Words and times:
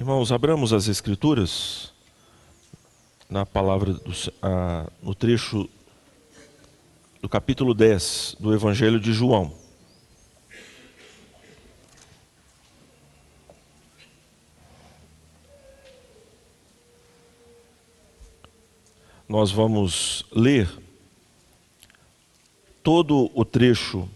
Irmãos, 0.00 0.30
abramos 0.30 0.72
as 0.72 0.86
Escrituras 0.86 1.92
na 3.28 3.44
palavra, 3.44 3.94
do, 3.94 4.12
no 5.02 5.12
trecho 5.12 5.68
do 7.20 7.28
capítulo 7.28 7.74
10 7.74 8.36
do 8.38 8.54
Evangelho 8.54 9.00
de 9.00 9.12
João. 9.12 9.52
Nós 19.28 19.50
vamos 19.50 20.24
ler 20.30 20.70
todo 22.84 23.32
o 23.34 23.44
trecho 23.44 24.08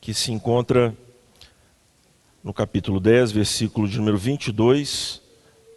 que 0.00 0.14
se 0.14 0.30
encontra 0.30 0.96
no 2.44 2.52
capítulo 2.52 3.00
10, 3.00 3.32
versículo 3.32 3.88
de 3.88 3.96
número 3.96 4.18
22 4.18 5.22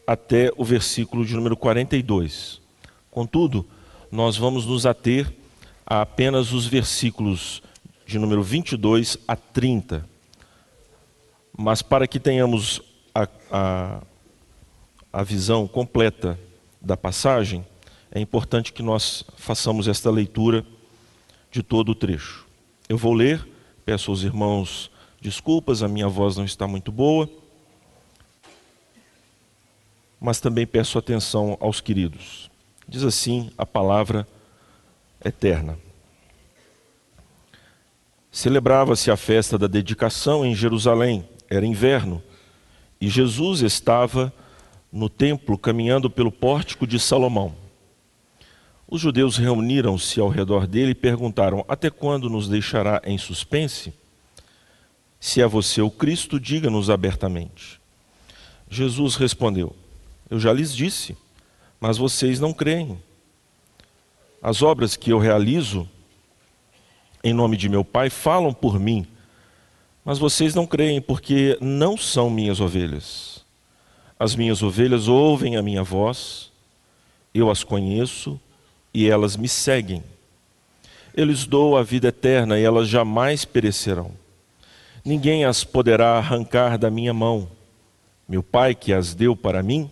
até 0.05 0.51
o 0.57 0.65
versículo 0.65 1.25
de 1.25 1.33
número 1.33 1.55
42. 1.55 2.61
Contudo, 3.09 3.65
nós 4.11 4.35
vamos 4.35 4.65
nos 4.65 4.85
ater 4.85 5.33
a 5.85 6.01
apenas 6.01 6.51
os 6.51 6.67
versículos 6.67 7.63
de 8.05 8.19
número 8.19 8.43
22 8.43 9.17
a 9.25 9.37
30. 9.37 10.05
Mas 11.57 11.81
para 11.81 12.05
que 12.05 12.19
tenhamos 12.19 12.81
a, 13.15 13.29
a, 13.49 14.01
a 15.13 15.23
visão 15.23 15.69
completa 15.69 16.37
da 16.81 16.97
passagem, 16.97 17.65
é 18.11 18.19
importante 18.19 18.73
que 18.73 18.83
nós 18.83 19.23
façamos 19.37 19.87
esta 19.87 20.11
leitura 20.11 20.65
de 21.49 21.63
todo 21.63 21.93
o 21.93 21.95
trecho. 21.95 22.45
Eu 22.89 22.97
vou 22.97 23.13
ler, 23.13 23.47
peço 23.85 24.11
aos 24.11 24.23
irmãos 24.23 24.91
desculpas, 25.27 25.83
a 25.83 25.87
minha 25.89 26.07
voz 26.07 26.37
não 26.37 26.45
está 26.45 26.65
muito 26.65 26.89
boa. 26.89 27.29
Mas 30.19 30.39
também 30.39 30.65
peço 30.65 30.97
atenção 30.97 31.57
aos 31.59 31.81
queridos. 31.81 32.49
Diz 32.87 33.03
assim 33.03 33.51
a 33.57 33.65
palavra 33.65 34.25
eterna. 35.23 35.77
Celebrava-se 38.31 39.11
a 39.11 39.17
festa 39.17 39.57
da 39.57 39.67
dedicação 39.67 40.45
em 40.45 40.55
Jerusalém, 40.55 41.27
era 41.49 41.65
inverno, 41.65 42.23
e 43.01 43.09
Jesus 43.09 43.61
estava 43.61 44.33
no 44.91 45.09
templo 45.09 45.57
caminhando 45.57 46.09
pelo 46.09 46.31
pórtico 46.31 46.87
de 46.87 46.99
Salomão. 46.99 47.53
Os 48.87 49.01
judeus 49.01 49.35
reuniram-se 49.35 50.19
ao 50.19 50.29
redor 50.29 50.65
dele 50.65 50.91
e 50.91 50.95
perguntaram: 50.95 51.65
Até 51.67 51.89
quando 51.89 52.29
nos 52.29 52.47
deixará 52.47 53.01
em 53.03 53.17
suspense? 53.17 53.93
Se 55.19 55.41
é 55.41 55.47
você 55.47 55.81
o 55.81 55.89
Cristo, 55.89 56.39
diga-nos 56.39 56.89
abertamente. 56.89 57.79
Jesus 58.69 59.15
respondeu: 59.15 59.75
Eu 60.29 60.39
já 60.39 60.53
lhes 60.53 60.75
disse, 60.75 61.17
mas 61.79 61.97
vocês 61.97 62.39
não 62.39 62.53
creem. 62.53 63.01
As 64.41 64.61
obras 64.61 64.95
que 64.95 65.11
eu 65.11 65.17
realizo 65.17 65.89
em 67.23 67.33
nome 67.33 67.57
de 67.57 67.67
meu 67.67 67.83
Pai 67.83 68.09
falam 68.09 68.53
por 68.53 68.79
mim, 68.79 69.05
mas 70.05 70.19
vocês 70.19 70.53
não 70.53 70.67
creem 70.67 71.01
porque 71.01 71.57
não 71.59 71.97
são 71.97 72.29
minhas 72.29 72.59
ovelhas. 72.59 73.45
As 74.19 74.35
minhas 74.35 74.63
ovelhas 74.63 75.07
ouvem 75.07 75.57
a 75.57 75.61
minha 75.61 75.83
voz, 75.83 76.51
eu 77.33 77.49
as 77.49 77.63
conheço 77.63 78.39
e 78.93 79.09
elas 79.09 79.35
me 79.35 79.47
seguem. 79.47 80.03
Eu 81.13 81.25
lhes 81.25 81.45
dou 81.45 81.75
a 81.75 81.83
vida 81.83 82.09
eterna 82.09 82.59
e 82.59 82.63
elas 82.63 82.87
jamais 82.87 83.43
perecerão 83.43 84.11
ninguém 85.07 85.45
as 85.45 85.63
poderá 85.63 86.17
arrancar 86.17 86.77
da 86.77 86.91
minha 86.91 87.13
mão. 87.13 87.49
Meu 88.27 88.43
Pai, 88.43 88.75
que 88.75 88.91
as 88.91 89.15
deu 89.15 89.37
para 89.37 89.63
mim, 89.63 89.89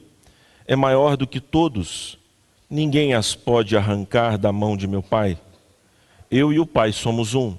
é 0.67 0.75
maior 0.75 1.15
do 1.15 1.25
que 1.25 1.39
todos, 1.39 2.19
ninguém 2.69 3.13
as 3.13 3.33
pode 3.33 3.77
arrancar 3.77 4.37
da 4.37 4.51
mão 4.51 4.75
de 4.75 4.85
meu 4.85 5.01
Pai. 5.01 5.39
Eu 6.29 6.51
e 6.51 6.59
o 6.59 6.65
Pai 6.65 6.91
somos 6.91 7.33
um. 7.33 7.55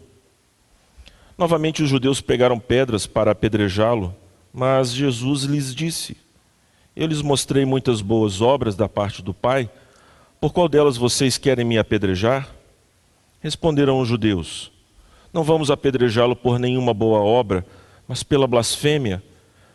Novamente 1.38 1.82
os 1.82 1.88
judeus 1.88 2.20
pegaram 2.20 2.58
pedras 2.58 3.06
para 3.06 3.30
apedrejá-lo, 3.30 4.14
mas 4.52 4.92
Jesus 4.92 5.44
lhes 5.44 5.74
disse: 5.74 6.14
Eu 6.94 7.06
lhes 7.06 7.22
mostrei 7.22 7.64
muitas 7.64 8.02
boas 8.02 8.42
obras 8.42 8.76
da 8.76 8.86
parte 8.86 9.22
do 9.22 9.32
Pai, 9.32 9.70
por 10.38 10.52
qual 10.52 10.68
delas 10.68 10.98
vocês 10.98 11.38
querem 11.38 11.64
me 11.64 11.78
apedrejar? 11.78 12.50
Responderam 13.40 13.98
os 13.98 14.08
judeus: 14.08 14.75
não 15.36 15.44
vamos 15.44 15.70
apedrejá-lo 15.70 16.34
por 16.34 16.58
nenhuma 16.58 16.94
boa 16.94 17.18
obra, 17.18 17.62
mas 18.08 18.22
pela 18.22 18.46
blasfêmia, 18.46 19.22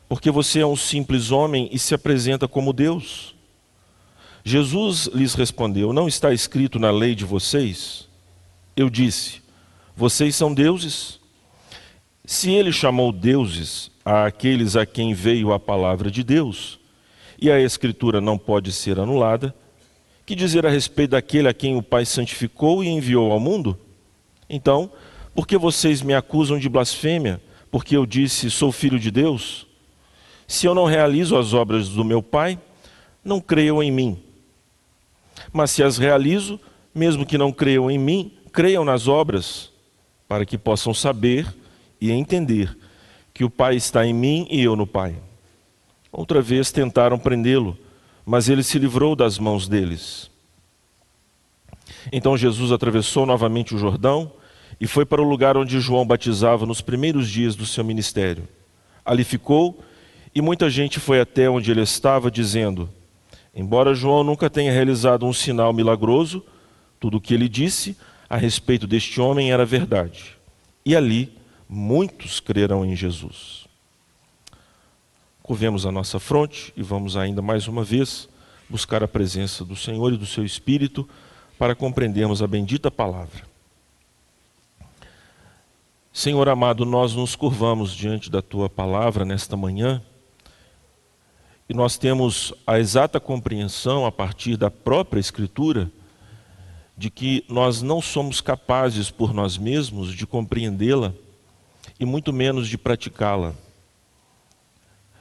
porque 0.10 0.32
você 0.32 0.62
é 0.62 0.66
um 0.66 0.76
simples 0.76 1.30
homem 1.30 1.70
e 1.72 1.78
se 1.78 1.94
apresenta 1.94 2.48
como 2.48 2.74
Deus. 2.74 3.36
Jesus 4.44 5.08
lhes 5.14 5.36
respondeu: 5.36 5.94
Não 5.94 6.08
está 6.08 6.34
escrito 6.34 6.80
na 6.80 6.90
lei 6.90 7.14
de 7.14 7.26
vocês? 7.26 8.10
Eu 8.76 8.90
disse: 8.90 9.44
Vocês 9.96 10.36
são 10.36 10.52
deuses? 10.52 11.20
Se 12.26 12.50
ele 12.50 12.72
chamou 12.72 13.12
deuses 13.12 13.92
àqueles 14.04 14.76
a 14.76 14.84
quem 14.84 15.14
veio 15.14 15.54
a 15.54 15.60
palavra 15.60 16.10
de 16.10 16.24
Deus, 16.24 16.80
e 17.40 17.52
a 17.52 17.62
Escritura 17.62 18.20
não 18.20 18.36
pode 18.36 18.72
ser 18.72 19.00
anulada, 19.00 19.54
que 20.26 20.34
dizer 20.34 20.66
a 20.66 20.72
respeito 20.72 21.12
daquele 21.12 21.48
a 21.48 21.54
quem 21.54 21.78
o 21.78 21.84
Pai 21.84 22.04
santificou 22.04 22.84
e 22.84 22.88
enviou 22.88 23.32
ao 23.32 23.40
mundo? 23.40 23.78
Então, 24.50 24.92
por 25.34 25.48
que 25.48 25.58
vocês 25.58 26.02
me 26.02 26.14
acusam 26.14 26.60
de 26.60 26.68
blasfêmia? 26.68 27.42
Porque 27.70 27.96
eu 27.96 28.06
disse, 28.06 28.52
sou 28.52 28.72
filho 28.72 29.00
de 29.00 29.10
Deus? 29.10 29.66
Se 30.48 30.66
eu 30.66 30.76
não 30.76 30.86
realizo 30.86 31.38
as 31.38 31.54
obras 31.54 31.90
do 31.90 32.04
meu 32.04 32.22
Pai, 32.22 32.60
não 33.24 33.40
creiam 33.40 33.82
em 33.82 33.92
mim. 33.92 34.22
Mas 35.54 35.72
se 35.72 35.82
as 35.82 35.98
realizo, 35.98 36.60
mesmo 36.94 37.26
que 37.26 37.38
não 37.38 37.52
creiam 37.52 37.90
em 37.90 37.98
mim, 37.98 38.34
creiam 38.52 38.84
nas 38.84 39.08
obras, 39.08 39.72
para 40.28 40.46
que 40.46 40.58
possam 40.58 40.94
saber 40.94 41.54
e 42.00 42.12
entender 42.12 42.78
que 43.34 43.46
o 43.46 43.50
Pai 43.50 43.76
está 43.76 44.06
em 44.06 44.14
mim 44.14 44.46
e 44.50 44.62
eu 44.62 44.76
no 44.76 44.86
Pai. 44.86 45.16
Outra 46.12 46.42
vez 46.42 46.72
tentaram 46.72 47.18
prendê-lo, 47.18 47.78
mas 48.26 48.50
ele 48.50 48.64
se 48.64 48.78
livrou 48.78 49.16
das 49.16 49.40
mãos 49.40 49.68
deles. 49.68 50.30
Então 52.12 52.36
Jesus 52.36 52.72
atravessou 52.72 53.26
novamente 53.26 53.74
o 53.74 53.78
Jordão 53.78 54.34
e 54.82 54.88
foi 54.88 55.06
para 55.06 55.22
o 55.22 55.30
lugar 55.30 55.56
onde 55.56 55.80
João 55.80 56.04
batizava 56.04 56.66
nos 56.66 56.82
primeiros 56.82 57.30
dias 57.30 57.56
do 57.56 57.68
seu 57.68 57.84
ministério. 57.84 58.48
Ali 59.06 59.24
ficou 59.24 59.80
e 60.34 60.42
muita 60.42 60.72
gente 60.72 61.00
foi 61.00 61.22
até 61.22 61.48
onde 61.48 61.70
ele 61.70 61.82
estava, 61.82 62.32
dizendo: 62.32 62.90
Embora 63.56 63.94
João 63.94 64.24
nunca 64.24 64.50
tenha 64.50 64.72
realizado 64.72 65.24
um 65.28 65.32
sinal 65.32 65.72
milagroso, 65.72 66.44
tudo 67.00 67.18
o 67.18 67.22
que 67.22 67.32
ele 67.32 67.48
disse 67.48 67.96
a 68.28 68.38
respeito 68.38 68.88
deste 68.88 69.22
homem 69.22 69.52
era 69.52 69.64
verdade. 69.66 70.36
E 70.84 70.96
ali 70.96 71.32
muitos 71.70 72.40
creram 72.40 72.84
em 72.84 72.96
Jesus. 72.96 73.68
Curvemos 75.44 75.86
a 75.86 75.92
nossa 75.92 76.20
fronte 76.20 76.74
e 76.76 76.82
vamos 76.82 77.16
ainda 77.16 77.42
mais 77.42 77.68
uma 77.68 77.84
vez 77.84 78.28
buscar 78.68 79.04
a 79.04 79.08
presença 79.08 79.64
do 79.64 79.76
Senhor 79.76 80.12
e 80.12 80.18
do 80.18 80.26
seu 80.26 80.44
Espírito 80.44 81.08
para 81.60 81.76
compreendermos 81.76 82.42
a 82.42 82.48
bendita 82.48 82.90
palavra. 82.90 83.51
Senhor 86.14 86.50
amado, 86.50 86.86
nós 86.86 87.16
nos 87.16 87.38
curvamos 87.38 87.96
diante 87.96 88.30
da 88.30 88.42
tua 88.42 88.70
palavra 88.70 89.24
nesta 89.24 89.56
manhã 89.56 90.04
e 91.70 91.74
nós 91.74 91.98
temos 91.98 92.54
a 92.68 92.78
exata 92.78 93.18
compreensão 93.18 94.06
a 94.06 94.12
partir 94.12 94.58
da 94.58 94.70
própria 94.70 95.22
Escritura 95.22 95.90
de 96.98 97.10
que 97.10 97.46
nós 97.48 97.82
não 97.82 98.02
somos 98.02 98.42
capazes 98.42 99.10
por 99.10 99.34
nós 99.34 99.58
mesmos 99.58 100.14
de 100.14 100.28
compreendê-la 100.28 101.14
e 101.98 102.04
muito 102.04 102.34
menos 102.34 102.68
de 102.68 102.78
praticá-la, 102.78 103.54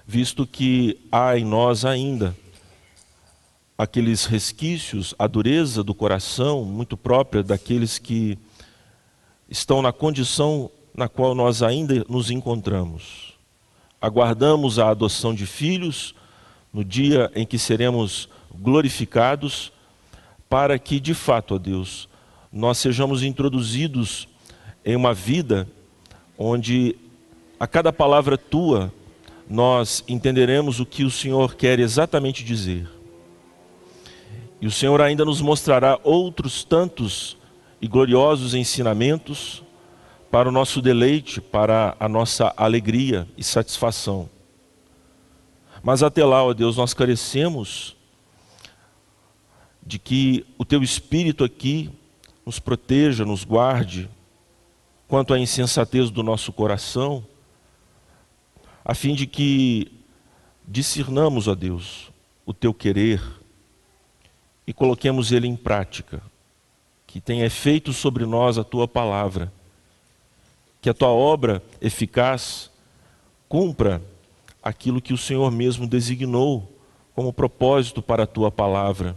visto 0.04 0.44
que 0.44 0.98
há 1.12 1.38
em 1.38 1.44
nós 1.44 1.84
ainda 1.84 2.36
aqueles 3.78 4.24
resquícios, 4.24 5.14
a 5.16 5.28
dureza 5.28 5.84
do 5.84 5.94
coração 5.94 6.64
muito 6.64 6.96
própria 6.96 7.44
daqueles 7.44 7.96
que 7.96 8.36
estão 9.48 9.80
na 9.80 9.92
condição 9.92 10.68
na 10.94 11.08
qual 11.08 11.34
nós 11.34 11.62
ainda 11.62 12.04
nos 12.08 12.30
encontramos. 12.30 13.34
Aguardamos 14.00 14.78
a 14.78 14.88
adoção 14.88 15.34
de 15.34 15.46
filhos 15.46 16.14
no 16.72 16.84
dia 16.84 17.30
em 17.34 17.44
que 17.44 17.58
seremos 17.58 18.28
glorificados, 18.54 19.72
para 20.48 20.78
que, 20.78 20.98
de 20.98 21.14
fato, 21.14 21.54
ó 21.54 21.58
Deus, 21.58 22.08
nós 22.52 22.78
sejamos 22.78 23.22
introduzidos 23.22 24.28
em 24.84 24.96
uma 24.96 25.14
vida 25.14 25.68
onde 26.36 26.96
a 27.58 27.66
cada 27.66 27.92
palavra 27.92 28.36
tua 28.36 28.92
nós 29.48 30.02
entenderemos 30.08 30.80
o 30.80 30.86
que 30.86 31.04
o 31.04 31.10
Senhor 31.10 31.54
quer 31.54 31.78
exatamente 31.78 32.44
dizer. 32.44 32.88
E 34.60 34.66
o 34.66 34.70
Senhor 34.70 35.00
ainda 35.00 35.24
nos 35.24 35.40
mostrará 35.40 35.98
outros 36.02 36.64
tantos 36.64 37.36
e 37.80 37.88
gloriosos 37.88 38.54
ensinamentos 38.54 39.62
para 40.30 40.48
o 40.48 40.52
nosso 40.52 40.80
deleite, 40.80 41.40
para 41.40 41.96
a 41.98 42.08
nossa 42.08 42.54
alegria 42.56 43.26
e 43.36 43.42
satisfação. 43.42 44.30
Mas 45.82 46.02
até 46.02 46.24
lá, 46.24 46.44
ó 46.44 46.52
Deus, 46.52 46.76
nós 46.76 46.94
carecemos 46.94 47.96
de 49.82 49.98
que 49.98 50.46
o 50.56 50.64
teu 50.64 50.82
espírito 50.82 51.42
aqui 51.42 51.90
nos 52.46 52.58
proteja, 52.58 53.24
nos 53.24 53.44
guarde 53.44 54.08
quanto 55.08 55.34
à 55.34 55.38
insensatez 55.38 56.10
do 56.10 56.22
nosso 56.22 56.52
coração, 56.52 57.26
a 58.84 58.94
fim 58.94 59.14
de 59.14 59.26
que 59.26 59.90
discernamos, 60.66 61.48
ó 61.48 61.54
Deus, 61.54 62.12
o 62.46 62.54
teu 62.54 62.72
querer 62.72 63.20
e 64.66 64.72
coloquemos 64.72 65.32
ele 65.32 65.48
em 65.48 65.56
prática, 65.56 66.22
que 67.06 67.20
tenha 67.20 67.44
efeito 67.44 67.92
sobre 67.92 68.24
nós 68.24 68.56
a 68.56 68.62
tua 68.62 68.86
palavra, 68.86 69.52
que 70.80 70.88
a 70.88 70.94
tua 70.94 71.08
obra 71.08 71.62
eficaz 71.80 72.70
cumpra 73.48 74.02
aquilo 74.62 75.00
que 75.00 75.12
o 75.12 75.18
Senhor 75.18 75.50
mesmo 75.50 75.86
designou 75.86 76.80
como 77.14 77.32
propósito 77.32 78.00
para 78.00 78.22
a 78.22 78.26
tua 78.26 78.50
palavra 78.50 79.16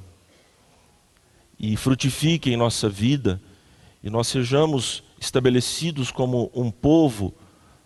e 1.60 1.78
frutifique 1.78 2.52
em 2.52 2.58
nossa 2.58 2.90
vida 2.90 3.40
e 4.04 4.10
nós 4.10 4.28
sejamos 4.28 5.04
estabelecidos 5.20 6.12
como 6.12 6.52
um 6.54 6.70
povo 6.70 7.34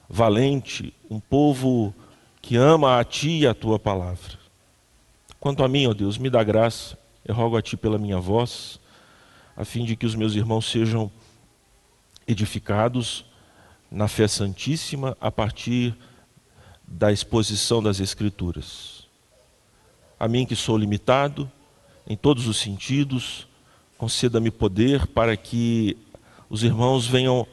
valente, 0.10 0.94
um 1.10 1.20
povo 1.20 1.94
que 2.42 2.56
ama 2.56 3.00
a 3.00 3.04
Ti 3.04 3.40
e 3.42 3.48
a 3.48 3.54
Tua 3.54 3.78
palavra. 3.78 4.40
Quanto 5.40 5.64
a 5.64 5.68
mim, 5.68 5.86
ó 5.86 5.94
Deus, 5.94 6.18
me 6.18 6.30
dá 6.30 6.44
graça, 6.44 6.98
eu 7.24 7.36
rogo 7.36 7.58
a 7.58 7.62
Ti 7.62 7.78
pela 7.78 8.00
minha 8.00 8.20
voz, 8.20 8.80
a 9.56 9.64
fim 9.64 9.86
de 9.86 9.96
que 9.96 10.06
os 10.06 10.16
meus 10.16 10.34
irmãos 10.34 10.66
sejam 10.66 11.12
edificados 12.28 13.26
na 13.92 14.07
fé 14.07 14.28
santíssima 14.28 15.18
a 15.19 15.31
partir 15.31 15.95
da 16.88 17.12
exposição 17.12 17.81
das 17.81 18.00
Escrituras. 18.00 19.07
A 20.19 20.28
mim 20.28 20.45
que 20.45 20.56
sou 20.56 20.78
limitado 20.78 21.50
em 22.07 22.16
todos 22.16 22.48
os 22.48 22.57
sentidos, 22.57 23.48
conceda-me 23.98 24.50
poder 24.50 25.06
para 25.07 25.36
que 25.36 25.98
os 26.50 26.63
irmãos 26.63 27.06
venham 27.06 27.45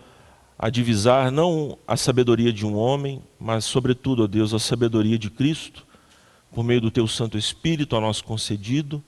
a 0.57 0.71
divisar 0.71 1.33
não 1.33 1.77
a 1.87 1.97
sabedoria 1.97 2.53
de 2.53 2.65
um 2.65 2.77
homem, 2.77 3.21
mas, 3.41 3.65
sobretudo, 3.65 4.23
ó 4.23 4.27
Deus, 4.29 4.55
a 4.55 4.59
sabedoria 4.61 5.19
de 5.19 5.29
Cristo, 5.29 5.85
por 6.53 6.63
meio 6.63 6.81
do 6.81 6.91
Teu 6.91 7.09
Santo 7.09 7.37
Espírito 7.37 7.97
a 7.97 8.01
nós 8.01 8.21
concedido, 8.21 9.03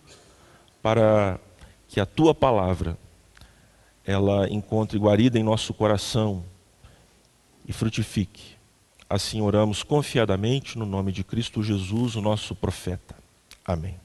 para 0.82 1.38
que 1.86 2.00
a 2.00 2.06
Tua 2.06 2.34
palavra 2.34 2.98
ela 4.04 4.48
encontre 4.50 4.98
guarida 4.98 5.38
em 5.38 5.44
nosso 5.44 5.72
coração 5.72 6.44
e 7.66 7.72
frutifique. 7.72 8.56
Assim 9.08 9.40
oramos 9.40 9.82
confiadamente 9.82 10.78
no 10.78 10.86
nome 10.86 11.12
de 11.12 11.22
Cristo 11.22 11.62
Jesus, 11.62 12.16
o 12.16 12.20
nosso 12.20 12.54
profeta. 12.54 13.14
Amém. 13.64 13.96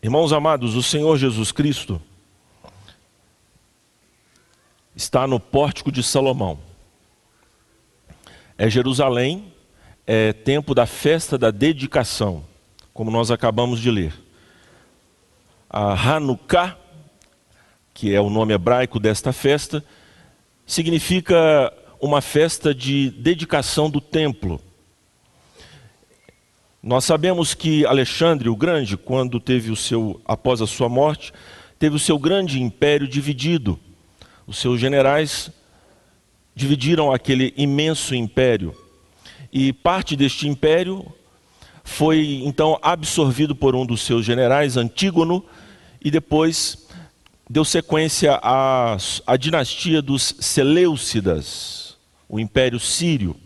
Irmãos 0.00 0.32
amados, 0.32 0.74
o 0.74 0.82
Senhor 0.82 1.18
Jesus 1.18 1.52
Cristo 1.52 2.00
está 4.98 5.28
no 5.28 5.38
pórtico 5.38 5.92
de 5.92 6.02
Salomão. 6.02 6.58
É 8.58 8.68
Jerusalém, 8.68 9.52
é 10.04 10.32
tempo 10.32 10.74
da 10.74 10.86
festa 10.86 11.38
da 11.38 11.52
dedicação, 11.52 12.44
como 12.92 13.08
nós 13.08 13.30
acabamos 13.30 13.78
de 13.78 13.92
ler. 13.92 14.12
A 15.70 15.92
Hanukkah, 15.92 16.76
que 17.94 18.12
é 18.12 18.20
o 18.20 18.28
nome 18.28 18.52
hebraico 18.52 18.98
desta 18.98 19.32
festa, 19.32 19.84
significa 20.66 21.72
uma 22.00 22.20
festa 22.20 22.74
de 22.74 23.10
dedicação 23.10 23.88
do 23.88 24.00
templo. 24.00 24.60
Nós 26.82 27.04
sabemos 27.04 27.54
que 27.54 27.86
Alexandre 27.86 28.48
o 28.48 28.56
Grande, 28.56 28.96
quando 28.96 29.38
teve 29.38 29.70
o 29.70 29.76
seu 29.76 30.20
após 30.24 30.60
a 30.60 30.66
sua 30.66 30.88
morte, 30.88 31.32
teve 31.78 31.94
o 31.94 32.00
seu 32.00 32.18
grande 32.18 32.60
império 32.60 33.06
dividido. 33.06 33.78
Os 34.48 34.56
seus 34.56 34.80
generais 34.80 35.50
dividiram 36.54 37.12
aquele 37.12 37.52
imenso 37.54 38.14
império. 38.14 38.74
E 39.52 39.74
parte 39.74 40.16
deste 40.16 40.48
império 40.48 41.04
foi 41.84 42.40
então 42.46 42.78
absorvido 42.80 43.54
por 43.54 43.76
um 43.76 43.84
dos 43.84 44.00
seus 44.00 44.24
generais, 44.24 44.78
Antígono, 44.78 45.44
e 46.02 46.10
depois 46.10 46.88
deu 47.48 47.62
sequência 47.62 48.40
à, 48.42 48.96
à 49.26 49.36
dinastia 49.36 50.00
dos 50.00 50.34
Seleucidas, 50.40 51.98
o 52.26 52.40
Império 52.40 52.80
Sírio. 52.80 53.36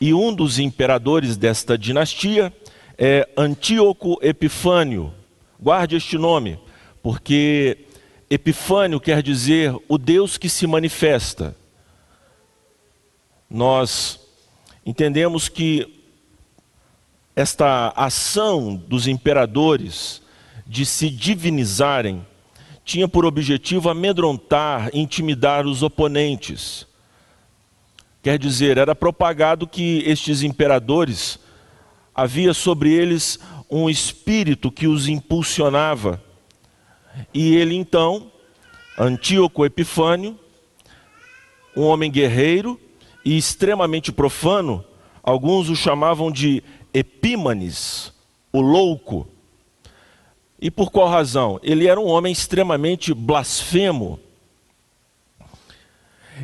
E 0.00 0.12
um 0.12 0.34
dos 0.34 0.58
imperadores 0.58 1.36
desta 1.36 1.78
dinastia 1.78 2.52
é 2.98 3.28
Antíoco 3.36 4.18
Epifânio. 4.22 5.14
Guarde 5.60 5.94
este 5.94 6.18
nome, 6.18 6.58
porque 7.00 7.86
Epifânio 8.30 9.00
quer 9.00 9.22
dizer 9.22 9.74
o 9.88 9.96
Deus 9.96 10.36
que 10.36 10.48
se 10.48 10.66
manifesta. 10.66 11.56
Nós 13.48 14.20
entendemos 14.84 15.48
que 15.48 16.02
esta 17.34 17.92
ação 17.96 18.74
dos 18.74 19.06
imperadores 19.06 20.20
de 20.66 20.84
se 20.84 21.08
divinizarem 21.08 22.26
tinha 22.84 23.06
por 23.06 23.24
objetivo 23.24 23.88
amedrontar, 23.88 24.90
intimidar 24.92 25.66
os 25.66 25.82
oponentes. 25.82 26.86
Quer 28.22 28.38
dizer, 28.38 28.76
era 28.76 28.94
propagado 28.94 29.66
que 29.66 30.02
estes 30.06 30.42
imperadores 30.42 31.38
havia 32.14 32.52
sobre 32.52 32.92
eles 32.92 33.38
um 33.70 33.88
espírito 33.88 34.72
que 34.72 34.86
os 34.86 35.06
impulsionava. 35.06 36.22
E 37.32 37.56
ele 37.56 37.74
então, 37.74 38.30
Antíoco 38.98 39.64
Epifânio, 39.64 40.38
um 41.76 41.82
homem 41.82 42.10
guerreiro 42.10 42.80
e 43.24 43.36
extremamente 43.36 44.10
profano, 44.10 44.84
alguns 45.22 45.68
o 45.68 45.76
chamavam 45.76 46.30
de 46.30 46.62
Epímanes, 46.92 48.12
o 48.52 48.60
louco. 48.60 49.28
E 50.60 50.70
por 50.70 50.90
qual 50.90 51.08
razão? 51.08 51.60
Ele 51.62 51.86
era 51.86 52.00
um 52.00 52.06
homem 52.06 52.32
extremamente 52.32 53.14
blasfemo 53.14 54.18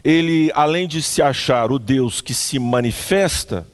ele, 0.03 0.51
além 0.55 0.89
de 0.89 1.03
se 1.03 1.21
achar 1.21 1.71
o 1.71 1.79
Deus 1.79 2.21
que 2.21 2.33
se 2.33 2.59
manifesta, 2.59 3.67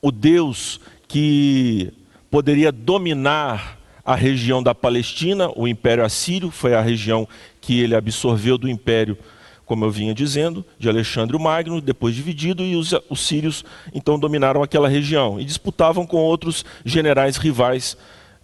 o 0.00 0.10
Deus 0.10 0.80
que 1.06 1.92
poderia 2.30 2.72
dominar 2.72 3.78
a 4.10 4.16
região 4.16 4.60
da 4.60 4.74
Palestina, 4.74 5.52
o 5.54 5.68
Império 5.68 6.04
Assírio, 6.04 6.50
foi 6.50 6.74
a 6.74 6.80
região 6.80 7.28
que 7.60 7.78
ele 7.78 7.94
absorveu 7.94 8.58
do 8.58 8.68
Império, 8.68 9.16
como 9.64 9.84
eu 9.84 9.90
vinha 9.90 10.12
dizendo, 10.12 10.64
de 10.76 10.88
Alexandre 10.88 11.36
o 11.36 11.38
Magno, 11.38 11.80
depois 11.80 12.12
dividido, 12.12 12.64
e 12.64 12.74
os, 12.74 12.92
os 13.08 13.20
sírios 13.20 13.64
então 13.94 14.18
dominaram 14.18 14.64
aquela 14.64 14.88
região 14.88 15.40
e 15.40 15.44
disputavam 15.44 16.04
com 16.04 16.16
outros 16.16 16.64
generais 16.84 17.36
rivais 17.36 17.96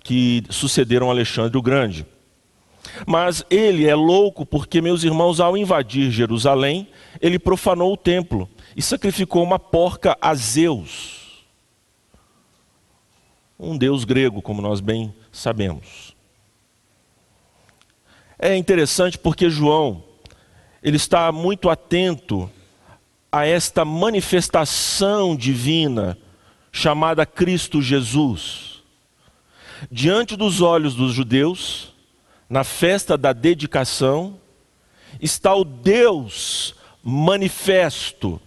que 0.04 0.44
sucederam 0.50 1.10
Alexandre 1.10 1.58
o 1.58 1.62
Grande. 1.62 2.06
Mas 3.04 3.44
ele 3.50 3.88
é 3.88 3.94
louco 3.96 4.46
porque, 4.46 4.80
meus 4.80 5.02
irmãos, 5.02 5.40
ao 5.40 5.56
invadir 5.56 6.12
Jerusalém, 6.12 6.86
ele 7.20 7.40
profanou 7.40 7.92
o 7.92 7.96
templo 7.96 8.48
e 8.76 8.80
sacrificou 8.80 9.42
uma 9.42 9.58
porca 9.58 10.16
a 10.20 10.32
Zeus, 10.32 11.44
um 13.58 13.76
deus 13.76 14.04
grego, 14.04 14.40
como 14.40 14.62
nós 14.62 14.78
bem 14.78 15.12
sabemos. 15.36 16.16
É 18.38 18.56
interessante 18.56 19.18
porque 19.18 19.48
João, 19.48 20.04
ele 20.82 20.96
está 20.96 21.30
muito 21.32 21.70
atento 21.70 22.50
a 23.30 23.46
esta 23.46 23.84
manifestação 23.84 25.34
divina 25.34 26.18
chamada 26.70 27.24
Cristo 27.24 27.80
Jesus. 27.80 28.82
Diante 29.90 30.36
dos 30.36 30.60
olhos 30.60 30.94
dos 30.94 31.12
judeus, 31.12 31.94
na 32.48 32.64
festa 32.64 33.16
da 33.16 33.32
dedicação, 33.32 34.38
está 35.20 35.54
o 35.54 35.64
Deus 35.64 36.74
manifesto. 37.02 38.40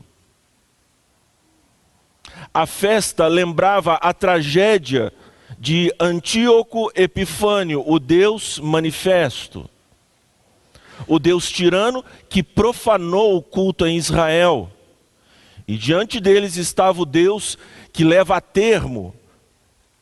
A 2.54 2.66
festa 2.66 3.28
lembrava 3.28 3.96
a 3.96 4.14
tragédia 4.14 5.14
de 5.60 5.94
Antíoco 6.00 6.90
Epifânio, 6.96 7.84
o 7.86 8.00
Deus 8.00 8.58
manifesto. 8.60 9.70
o 11.08 11.18
Deus 11.18 11.50
tirano 11.50 12.04
que 12.28 12.44
profanou 12.44 13.38
o 13.38 13.42
culto 13.42 13.86
em 13.86 13.98
Israel. 13.98 14.70
E 15.68 15.78
diante 15.78 16.20
deles 16.20 16.58
estava 16.58 17.02
o 17.02 17.06
Deus 17.06 17.58
que 17.94 18.04
leva 18.04 18.36
a 18.36 18.42
termo, 18.42 19.16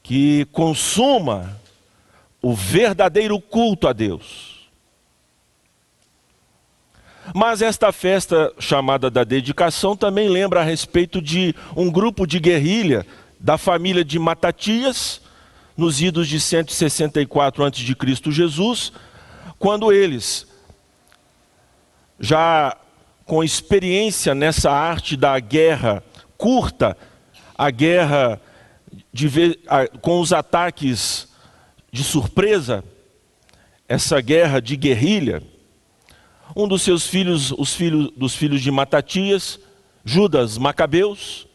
que 0.02 0.46
consuma 0.52 1.60
o 2.42 2.54
verdadeiro 2.54 3.40
culto 3.40 3.88
a 3.88 3.94
Deus. 3.94 4.70
Mas 7.34 7.62
esta 7.62 7.92
festa 7.92 8.54
chamada 8.58 9.10
da 9.10 9.24
dedicação 9.24 9.96
também 9.96 10.30
lembra 10.30 10.62
a 10.62 10.64
respeito 10.64 11.22
de 11.22 11.54
um 11.76 11.92
grupo 11.92 12.26
de 12.26 12.40
guerrilha 12.40 13.06
da 13.40 13.58
família 13.58 14.04
de 14.04 14.18
Matatias, 14.18 15.22
nos 15.78 16.02
idos 16.02 16.28
de 16.28 16.40
164 16.40 17.64
a.C. 17.64 18.32
Jesus, 18.32 18.92
quando 19.60 19.92
eles, 19.94 20.48
já 22.20 22.76
com 23.26 23.44
experiência 23.44 24.34
nessa 24.34 24.72
arte 24.72 25.16
da 25.16 25.40
guerra 25.40 26.04
curta, 26.38 26.98
a 27.56 27.70
guerra 27.70 28.42
de, 29.14 29.60
a, 29.68 29.88
com 30.00 30.20
os 30.20 30.34
ataques 30.34 31.28
de 31.92 32.04
surpresa, 32.04 32.84
essa 33.88 34.20
guerra 34.20 34.60
de 34.60 34.76
guerrilha, 34.76 35.44
um 36.56 36.68
dos 36.68 36.82
seus 36.82 37.06
filhos, 37.06 37.52
os 37.52 37.74
filhos 37.74 38.12
dos 38.16 38.36
filhos 38.36 38.62
de 38.62 38.72
Matatias, 38.72 39.60
Judas 40.04 40.58
Macabeus, 40.58 41.48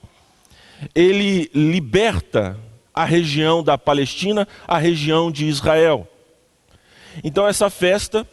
ele 0.95 1.51
liberta 1.55 2.57
a 2.95 3.05
região 3.05 3.63
da 3.63 3.79
Palestina, 3.79 4.47
a 4.67 4.79
região 4.79 5.31
de 5.31 5.47
Israel. 5.47 6.07
Então, 7.23 7.47
essa 7.47 7.69
festa, 7.71 8.27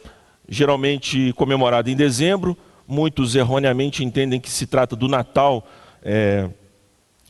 geralmente 0.48 1.32
comemorada 1.34 1.90
em 1.90 1.96
dezembro, 1.96 2.56
muitos 2.86 3.34
erroneamente 3.34 4.04
entendem 4.04 4.40
que 4.40 4.50
se 4.50 4.66
trata 4.66 4.96
do 4.96 5.08
Natal 5.08 5.66
é, 6.02 6.48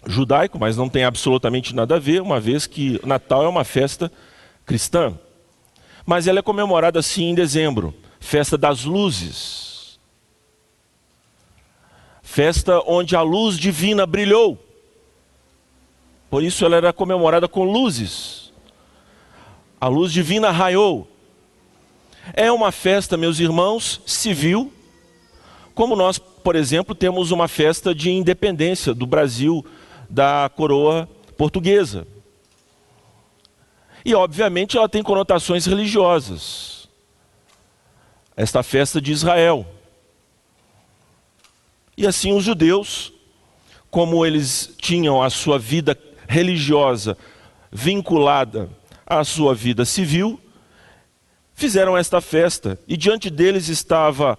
judaico, 0.06 0.58
mas 0.58 0.76
não 0.76 0.88
tem 0.88 1.04
absolutamente 1.04 1.74
nada 1.74 1.96
a 1.96 1.98
ver, 1.98 2.22
uma 2.22 2.40
vez 2.40 2.66
que 2.66 3.00
Natal 3.04 3.44
é 3.44 3.48
uma 3.48 3.64
festa 3.64 4.10
cristã. 4.64 5.18
Mas 6.06 6.26
ela 6.26 6.38
é 6.38 6.42
comemorada 6.42 7.02
sim 7.02 7.30
em 7.30 7.34
dezembro 7.34 7.94
festa 8.20 8.56
das 8.56 8.84
luzes. 8.84 9.98
Festa 12.22 12.80
onde 12.86 13.16
a 13.16 13.22
luz 13.22 13.58
divina 13.58 14.06
brilhou. 14.06 14.62
Por 16.30 16.44
isso 16.44 16.64
ela 16.64 16.76
era 16.76 16.92
comemorada 16.92 17.48
com 17.48 17.64
luzes. 17.64 18.52
A 19.80 19.88
luz 19.88 20.12
divina 20.12 20.50
raiou. 20.50 21.08
É 22.32 22.52
uma 22.52 22.70
festa, 22.70 23.16
meus 23.16 23.40
irmãos, 23.40 24.00
civil, 24.06 24.72
como 25.74 25.96
nós, 25.96 26.18
por 26.18 26.54
exemplo, 26.54 26.94
temos 26.94 27.30
uma 27.30 27.48
festa 27.48 27.94
de 27.94 28.10
independência 28.10 28.94
do 28.94 29.06
Brasil 29.06 29.64
da 30.08 30.50
coroa 30.54 31.08
portuguesa. 31.36 32.06
E, 34.04 34.14
obviamente, 34.14 34.76
ela 34.76 34.88
tem 34.88 35.02
conotações 35.02 35.66
religiosas. 35.66 36.88
Esta 38.36 38.62
festa 38.62 39.00
de 39.00 39.10
Israel. 39.10 39.66
E 41.96 42.06
assim 42.06 42.32
os 42.32 42.44
judeus, 42.44 43.12
como 43.90 44.24
eles 44.24 44.74
tinham 44.78 45.22
a 45.22 45.28
sua 45.28 45.58
vida 45.58 45.94
religiosa 46.30 47.18
vinculada 47.72 48.70
à 49.04 49.24
sua 49.24 49.52
vida 49.52 49.84
civil, 49.84 50.40
fizeram 51.54 51.98
esta 51.98 52.20
festa 52.20 52.78
e 52.86 52.96
diante 52.96 53.28
deles 53.28 53.68
estava 53.68 54.38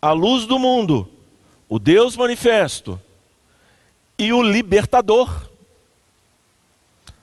a 0.00 0.12
luz 0.12 0.46
do 0.46 0.58
mundo, 0.58 1.06
o 1.68 1.78
Deus 1.78 2.16
manifesto 2.16 2.98
e 4.18 4.32
o 4.32 4.40
libertador. 4.40 5.50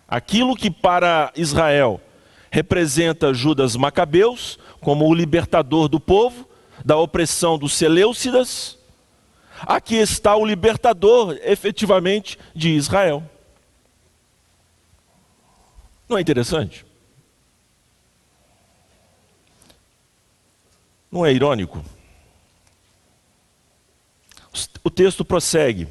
Aquilo 0.08 0.56
que 0.56 0.70
para 0.70 1.32
Israel 1.36 2.00
representa 2.52 3.34
Judas 3.34 3.76
Macabeus 3.76 4.60
como 4.80 5.08
o 5.08 5.14
libertador 5.14 5.88
do 5.88 6.00
povo, 6.00 6.48
da 6.86 6.98
opressão 6.98 7.58
dos 7.58 7.74
Seleucidas, 7.74 8.78
aqui 9.62 9.96
está 9.96 10.36
o 10.36 10.46
libertador 10.46 11.40
efetivamente 11.44 12.38
de 12.56 12.70
Israel. 12.70 13.24
Não 16.12 16.18
é 16.18 16.22
interessante? 16.22 16.86
Não 21.10 21.26
é 21.26 21.32
irônico? 21.32 21.82
O 24.84 24.90
texto 24.90 25.24
prossegue. 25.24 25.88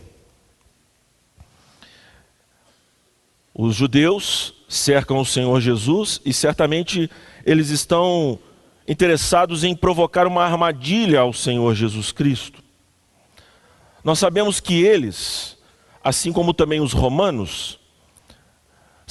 Os 3.54 3.74
judeus 3.74 4.52
cercam 4.68 5.20
o 5.20 5.24
Senhor 5.24 5.58
Jesus 5.58 6.20
e 6.22 6.34
certamente 6.34 7.10
eles 7.46 7.70
estão 7.70 8.38
interessados 8.86 9.64
em 9.64 9.74
provocar 9.74 10.26
uma 10.26 10.44
armadilha 10.44 11.20
ao 11.20 11.32
Senhor 11.32 11.74
Jesus 11.74 12.12
Cristo. 12.12 12.62
Nós 14.04 14.18
sabemos 14.18 14.60
que 14.60 14.82
eles, 14.82 15.56
assim 16.04 16.30
como 16.30 16.52
também 16.52 16.82
os 16.82 16.92
romanos, 16.92 17.79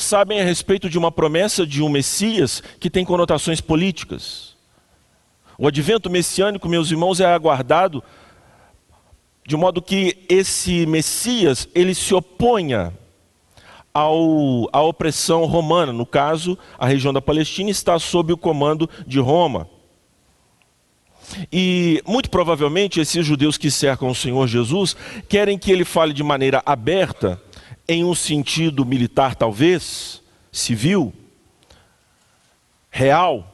sabem 0.02 0.40
a 0.40 0.44
respeito 0.44 0.90
de 0.90 0.98
uma 0.98 1.12
promessa 1.12 1.66
de 1.66 1.84
um 1.84 1.90
Messias 1.90 2.64
que 2.80 2.90
tem 2.90 3.04
conotações 3.04 3.60
políticas. 3.60 4.56
O 5.58 5.68
advento 5.68 6.10
messiânico, 6.10 6.70
meus 6.70 6.90
irmãos, 6.90 7.20
é 7.20 7.26
aguardado 7.26 8.02
de 9.46 9.58
modo 9.58 9.82
que 9.82 10.26
esse 10.30 10.86
Messias 10.86 11.68
ele 11.74 11.94
se 11.96 12.14
oponha 12.14 12.94
ao, 13.94 14.70
à 14.72 14.82
opressão 14.82 15.44
romana. 15.46 15.92
No 15.92 16.06
caso, 16.06 16.58
a 16.78 16.88
região 16.88 17.12
da 17.12 17.22
Palestina 17.22 17.70
está 17.70 17.98
sob 18.00 18.32
o 18.32 18.38
comando 18.38 18.90
de 19.06 19.20
Roma. 19.20 19.68
E 21.52 22.02
muito 22.08 22.30
provavelmente 22.30 23.00
esses 23.00 23.26
judeus 23.26 23.58
que 23.58 23.70
cercam 23.70 24.10
o 24.10 24.16
Senhor 24.16 24.48
Jesus 24.48 24.96
querem 25.28 25.58
que 25.58 25.72
ele 25.72 25.84
fale 25.84 26.14
de 26.14 26.24
maneira 26.24 26.62
aberta 26.66 27.42
em 27.90 28.06
um 28.06 28.14
sentido 28.14 28.86
militar, 28.86 29.34
talvez, 29.34 30.22
civil, 30.52 31.12
real, 32.92 33.52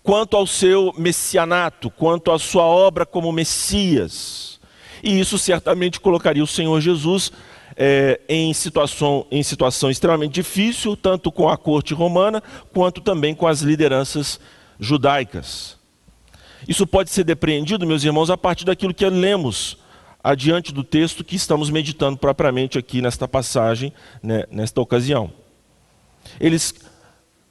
quanto 0.00 0.36
ao 0.36 0.46
seu 0.46 0.94
messianato, 0.96 1.90
quanto 1.90 2.30
à 2.30 2.38
sua 2.38 2.62
obra 2.62 3.04
como 3.04 3.32
Messias. 3.32 4.60
E 5.02 5.18
isso 5.18 5.38
certamente 5.38 5.98
colocaria 5.98 6.42
o 6.42 6.46
Senhor 6.46 6.80
Jesus 6.80 7.32
é, 7.76 8.20
em, 8.28 8.54
situação, 8.54 9.26
em 9.28 9.42
situação 9.42 9.90
extremamente 9.90 10.34
difícil, 10.34 10.96
tanto 10.96 11.32
com 11.32 11.48
a 11.48 11.56
corte 11.56 11.92
romana, 11.92 12.40
quanto 12.72 13.00
também 13.00 13.34
com 13.34 13.48
as 13.48 13.60
lideranças 13.60 14.38
judaicas. 14.78 15.76
Isso 16.68 16.86
pode 16.86 17.10
ser 17.10 17.24
depreendido, 17.24 17.84
meus 17.84 18.04
irmãos, 18.04 18.30
a 18.30 18.36
partir 18.36 18.64
daquilo 18.64 18.94
que 18.94 19.08
lemos 19.08 19.81
adiante 20.22 20.72
do 20.72 20.84
texto 20.84 21.24
que 21.24 21.36
estamos 21.36 21.68
meditando 21.70 22.16
propriamente 22.16 22.78
aqui 22.78 23.02
nesta 23.02 23.26
passagem, 23.26 23.92
né, 24.22 24.44
nesta 24.50 24.80
ocasião. 24.80 25.32
Eles 26.38 26.74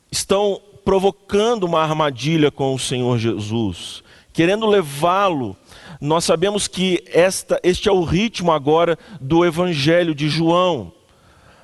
estão 0.10 0.62
provocando 0.86 1.66
uma 1.66 1.82
armadilha 1.82 2.50
com 2.50 2.74
o 2.74 2.80
Senhor 2.80 3.18
Jesus, 3.18 4.04
querendo 4.32 4.66
levá-lo. 4.66 5.56
Nós 6.00 6.24
sabemos 6.24 6.68
que 6.68 7.04
esta, 7.08 7.60
este 7.64 7.90
é 7.90 7.92
o 7.92 8.04
ritmo 8.04 8.52
agora 8.52 8.98
do 9.20 9.46
Evangelho 9.46 10.16
de 10.16 10.30
João. 10.30 10.92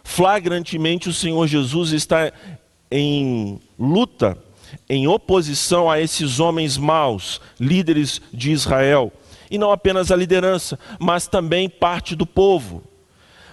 Flagrantemente, 0.04 1.10
o 1.10 1.14
Senhor 1.14 1.48
Jesus 1.48 1.92
está 1.92 2.32
em 2.92 3.60
luta, 3.78 4.38
em 4.88 5.08
oposição 5.08 5.90
a 5.90 6.00
esses 6.00 6.40
homens 6.40 6.78
maus, 6.78 7.42
líderes 7.60 8.22
de 8.34 8.52
Israel 8.52 9.12
e 9.50 9.58
não 9.58 9.72
apenas 9.72 10.12
a 10.12 10.16
liderança, 10.16 10.77
mas 11.00 11.27
também 11.27 11.70
parte 11.70 12.16
do 12.16 12.25
povo. 12.25 12.84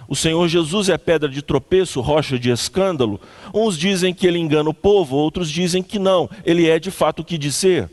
O 0.07 0.15
Senhor 0.15 0.47
Jesus 0.47 0.89
é 0.89 0.97
pedra 0.97 1.27
de 1.27 1.41
tropeço, 1.41 1.99
rocha 1.99 2.37
de 2.37 2.51
escândalo. 2.51 3.19
Uns 3.53 3.77
dizem 3.77 4.13
que 4.13 4.27
ele 4.27 4.37
engana 4.37 4.69
o 4.69 4.73
povo, 4.73 5.15
outros 5.15 5.49
dizem 5.49 5.81
que 5.81 5.97
não, 5.97 6.29
ele 6.45 6.69
é 6.69 6.77
de 6.77 6.91
fato 6.91 7.21
o 7.21 7.25
que 7.25 7.37
diz 7.37 7.55
ser. 7.55 7.89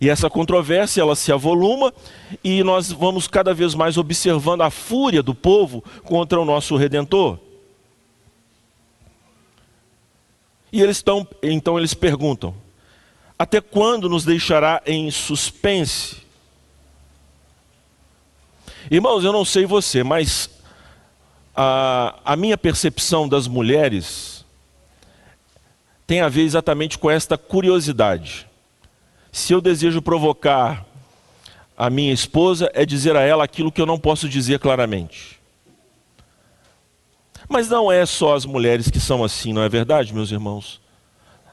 E 0.00 0.08
essa 0.08 0.30
controvérsia 0.30 1.00
ela 1.00 1.16
se 1.16 1.32
avoluma 1.32 1.92
e 2.44 2.62
nós 2.62 2.92
vamos 2.92 3.26
cada 3.26 3.52
vez 3.52 3.74
mais 3.74 3.96
observando 3.96 4.62
a 4.62 4.70
fúria 4.70 5.22
do 5.22 5.34
povo 5.34 5.82
contra 6.04 6.38
o 6.40 6.44
nosso 6.44 6.76
redentor. 6.76 7.38
E 10.70 10.82
eles 10.82 10.98
estão, 10.98 11.26
então 11.42 11.78
eles 11.78 11.94
perguntam: 11.94 12.54
até 13.38 13.60
quando 13.60 14.08
nos 14.08 14.24
deixará 14.24 14.82
em 14.84 15.10
suspense? 15.10 16.16
Irmãos, 18.90 19.22
eu 19.22 19.32
não 19.32 19.44
sei 19.44 19.64
você, 19.66 20.02
mas 20.02 20.50
a, 21.54 22.18
a 22.24 22.36
minha 22.36 22.56
percepção 22.56 23.28
das 23.28 23.46
mulheres 23.46 24.44
tem 26.06 26.20
a 26.20 26.28
ver 26.28 26.42
exatamente 26.42 26.98
com 26.98 27.10
esta 27.10 27.36
curiosidade. 27.36 28.46
Se 29.30 29.52
eu 29.52 29.60
desejo 29.60 30.00
provocar 30.00 30.86
a 31.76 31.90
minha 31.90 32.12
esposa, 32.12 32.70
é 32.74 32.86
dizer 32.86 33.14
a 33.14 33.20
ela 33.20 33.44
aquilo 33.44 33.70
que 33.70 33.80
eu 33.80 33.86
não 33.86 33.98
posso 33.98 34.28
dizer 34.28 34.58
claramente. 34.58 35.38
Mas 37.48 37.68
não 37.68 37.92
é 37.92 38.04
só 38.06 38.34
as 38.34 38.44
mulheres 38.44 38.90
que 38.90 38.98
são 38.98 39.22
assim, 39.22 39.52
não 39.52 39.62
é 39.62 39.68
verdade, 39.68 40.14
meus 40.14 40.30
irmãos? 40.30 40.80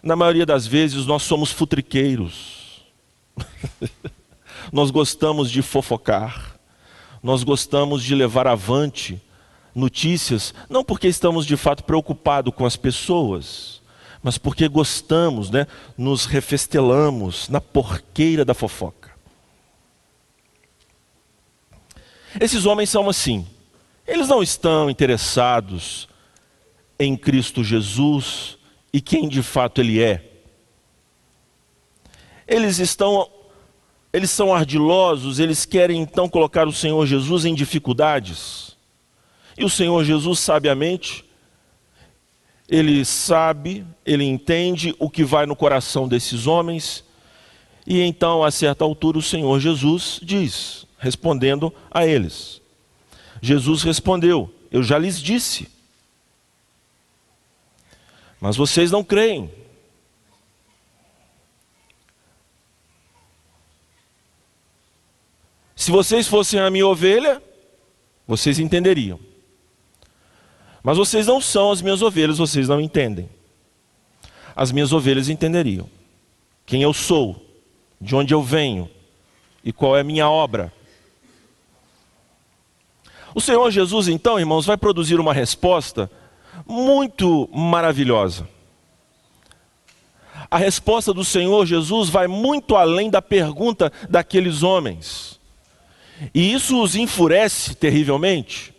Na 0.05 0.15
maioria 0.15 0.45
das 0.45 0.67
vezes 0.67 1.07
nós 1.07 1.23
somos 1.23 1.51
futriqueiros. 1.51 2.85
nós 4.71 4.91
gostamos 4.91 5.49
de 5.49 5.63
fofocar. 5.63 6.59
Nós 7.23 7.43
gostamos 7.43 8.03
de 8.03 8.13
levar 8.13 8.45
avante 8.45 9.19
notícias, 9.73 10.53
não 10.69 10.83
porque 10.83 11.07
estamos 11.07 11.43
de 11.43 11.57
fato 11.57 11.83
preocupados 11.83 12.53
com 12.53 12.67
as 12.67 12.77
pessoas, 12.77 13.81
mas 14.21 14.37
porque 14.37 14.67
gostamos, 14.67 15.49
né? 15.49 15.65
nos 15.97 16.27
refestelamos 16.27 17.49
na 17.49 17.59
porqueira 17.59 18.45
da 18.45 18.53
fofoca. 18.53 19.09
Esses 22.39 22.67
homens 22.67 22.91
são 22.91 23.09
assim. 23.09 23.47
Eles 24.05 24.27
não 24.27 24.43
estão 24.43 24.87
interessados 24.87 26.07
em 26.99 27.17
Cristo 27.17 27.63
Jesus 27.63 28.59
e 28.95 29.01
quem 29.01 29.27
de 29.27 29.43
fato 29.43 29.81
ele 29.81 30.01
é. 30.01 30.23
Eles 32.47 32.79
estão 32.79 33.29
eles 34.13 34.31
são 34.31 34.55
ardilosos, 34.55 35.37
eles 35.37 35.65
querem 35.65 35.99
então 35.99 36.29
colocar 36.29 36.65
o 36.65 36.71
Senhor 36.71 37.05
Jesus 37.05 37.43
em 37.43 37.53
dificuldades. 37.53 38.77
E 39.57 39.65
o 39.65 39.69
Senhor 39.69 40.01
Jesus 40.05 40.39
sabiamente 40.39 41.25
ele 42.69 43.03
sabe, 43.03 43.85
ele 44.05 44.23
entende 44.23 44.95
o 44.97 45.09
que 45.09 45.25
vai 45.25 45.45
no 45.45 45.57
coração 45.57 46.07
desses 46.07 46.47
homens, 46.47 47.03
e 47.85 47.99
então, 47.99 48.45
a 48.45 48.49
certa 48.49 48.85
altura, 48.85 49.17
o 49.17 49.21
Senhor 49.21 49.59
Jesus 49.59 50.21
diz, 50.23 50.87
respondendo 50.97 51.73
a 51.91 52.07
eles: 52.07 52.61
Jesus 53.41 53.83
respondeu: 53.83 54.49
Eu 54.71 54.81
já 54.81 54.97
lhes 54.97 55.21
disse, 55.21 55.74
mas 58.45 58.55
vocês 58.55 58.91
não 58.91 59.03
creem. 59.03 59.49
Se 65.75 65.89
vocês 65.89 66.27
fossem 66.27 66.59
a 66.59 66.69
minha 66.69 66.85
ovelha, 66.85 67.41
vocês 68.27 68.59
entenderiam. 68.59 69.19
Mas 70.83 70.95
vocês 70.95 71.25
não 71.25 71.41
são 71.41 71.71
as 71.71 71.81
minhas 71.81 72.03
ovelhas, 72.03 72.37
vocês 72.37 72.67
não 72.67 72.79
entendem. 72.79 73.27
As 74.55 74.71
minhas 74.71 74.93
ovelhas 74.93 75.27
entenderiam 75.27 75.89
quem 76.67 76.83
eu 76.83 76.93
sou, 76.93 77.43
de 77.99 78.15
onde 78.15 78.31
eu 78.31 78.43
venho 78.43 78.87
e 79.63 79.73
qual 79.73 79.97
é 79.97 80.01
a 80.01 80.03
minha 80.03 80.29
obra. 80.29 80.71
O 83.33 83.41
Senhor 83.41 83.71
Jesus, 83.71 84.07
então, 84.07 84.39
irmãos, 84.39 84.67
vai 84.67 84.77
produzir 84.77 85.19
uma 85.19 85.33
resposta 85.33 86.11
muito 86.67 87.49
maravilhosa. 87.53 88.47
A 90.49 90.57
resposta 90.57 91.13
do 91.13 91.25
Senhor 91.25 91.65
Jesus 91.65 92.09
vai 92.09 92.27
muito 92.27 92.75
além 92.75 93.09
da 93.09 93.21
pergunta 93.21 93.91
daqueles 94.09 94.63
homens. 94.63 95.39
E 96.33 96.53
isso 96.53 96.81
os 96.81 96.95
enfurece 96.95 97.75
terrivelmente. 97.75 98.73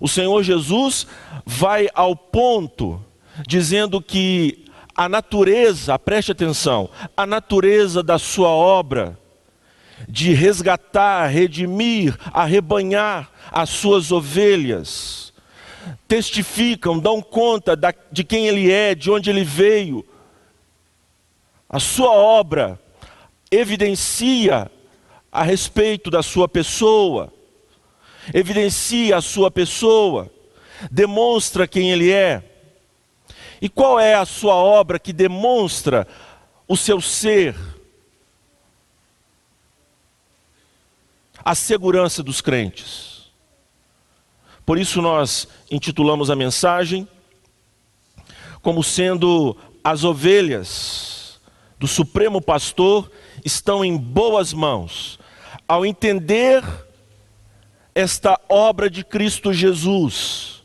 O 0.00 0.08
Senhor 0.08 0.42
Jesus 0.42 1.06
vai 1.44 1.88
ao 1.94 2.16
ponto 2.16 3.02
dizendo 3.46 4.00
que 4.00 4.64
a 4.96 5.08
natureza, 5.08 5.96
preste 5.98 6.32
atenção, 6.32 6.90
a 7.16 7.24
natureza 7.24 8.02
da 8.02 8.18
sua 8.18 8.48
obra 8.48 9.16
de 10.08 10.32
resgatar, 10.32 11.26
redimir, 11.28 12.16
arrebanhar 12.32 13.30
as 13.50 13.70
suas 13.70 14.10
ovelhas, 14.12 15.27
testificam, 16.06 16.98
dão 16.98 17.20
conta 17.22 17.76
da, 17.76 17.94
de 18.10 18.24
quem 18.24 18.46
ele 18.46 18.70
é, 18.70 18.94
de 18.94 19.10
onde 19.10 19.30
ele 19.30 19.44
veio. 19.44 20.04
A 21.68 21.78
sua 21.78 22.10
obra 22.10 22.80
evidencia 23.50 24.70
a 25.30 25.42
respeito 25.42 26.10
da 26.10 26.22
sua 26.22 26.48
pessoa 26.48 27.32
evidencia 28.32 29.16
a 29.16 29.20
sua 29.20 29.50
pessoa, 29.50 30.30
demonstra 30.90 31.66
quem 31.66 31.90
ele 31.90 32.12
é. 32.12 32.42
E 33.60 33.68
qual 33.68 33.98
é 33.98 34.14
a 34.14 34.24
sua 34.24 34.54
obra 34.54 34.98
que 34.98 35.12
demonstra 35.12 36.06
o 36.66 36.76
seu 36.76 37.00
ser? 37.00 37.56
A 41.44 41.54
segurança 41.54 42.22
dos 42.22 42.40
crentes. 42.40 43.07
Por 44.68 44.78
isso 44.78 45.00
nós 45.00 45.48
intitulamos 45.70 46.28
a 46.28 46.36
mensagem 46.36 47.08
como 48.60 48.84
sendo 48.84 49.56
as 49.82 50.04
ovelhas 50.04 51.40
do 51.78 51.86
Supremo 51.86 52.38
Pastor 52.38 53.10
estão 53.42 53.82
em 53.82 53.96
boas 53.96 54.52
mãos. 54.52 55.18
Ao 55.66 55.86
entender 55.86 56.62
esta 57.94 58.38
obra 58.46 58.90
de 58.90 59.02
Cristo 59.02 59.54
Jesus. 59.54 60.62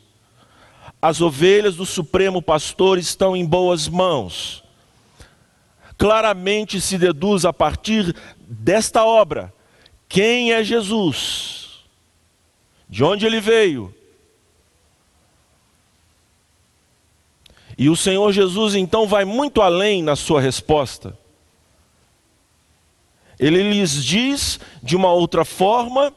As 1.00 1.22
ovelhas 1.22 1.74
do 1.74 1.86
Supremo 1.86 2.42
Pastor 2.42 2.98
estão 2.98 3.34
em 3.34 3.46
boas 3.46 3.88
mãos. 3.88 4.62
Claramente 5.96 6.78
se 6.78 6.98
deduz 6.98 7.46
a 7.46 7.54
partir 7.54 8.14
desta 8.46 9.02
obra 9.02 9.50
quem 10.10 10.52
é 10.52 10.62
Jesus, 10.62 11.63
de 12.94 13.02
onde 13.02 13.26
ele 13.26 13.40
veio. 13.40 13.92
E 17.76 17.90
o 17.90 17.96
Senhor 17.96 18.30
Jesus 18.30 18.76
então 18.76 19.04
vai 19.04 19.24
muito 19.24 19.60
além 19.60 20.00
na 20.00 20.14
sua 20.14 20.40
resposta. 20.40 21.18
Ele 23.36 23.68
lhes 23.68 24.04
diz 24.04 24.60
de 24.80 24.94
uma 24.94 25.12
outra 25.12 25.44
forma 25.44 26.14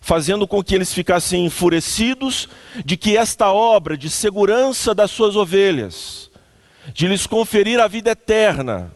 fazendo 0.00 0.48
com 0.48 0.64
que 0.64 0.74
eles 0.74 0.92
ficassem 0.92 1.46
enfurecidos 1.46 2.48
de 2.84 2.96
que 2.96 3.16
esta 3.16 3.52
obra 3.52 3.96
de 3.96 4.10
segurança 4.10 4.92
das 4.92 5.12
suas 5.12 5.36
ovelhas, 5.36 6.28
de 6.92 7.06
lhes 7.06 7.24
conferir 7.24 7.78
a 7.78 7.86
vida 7.86 8.10
eterna, 8.10 8.92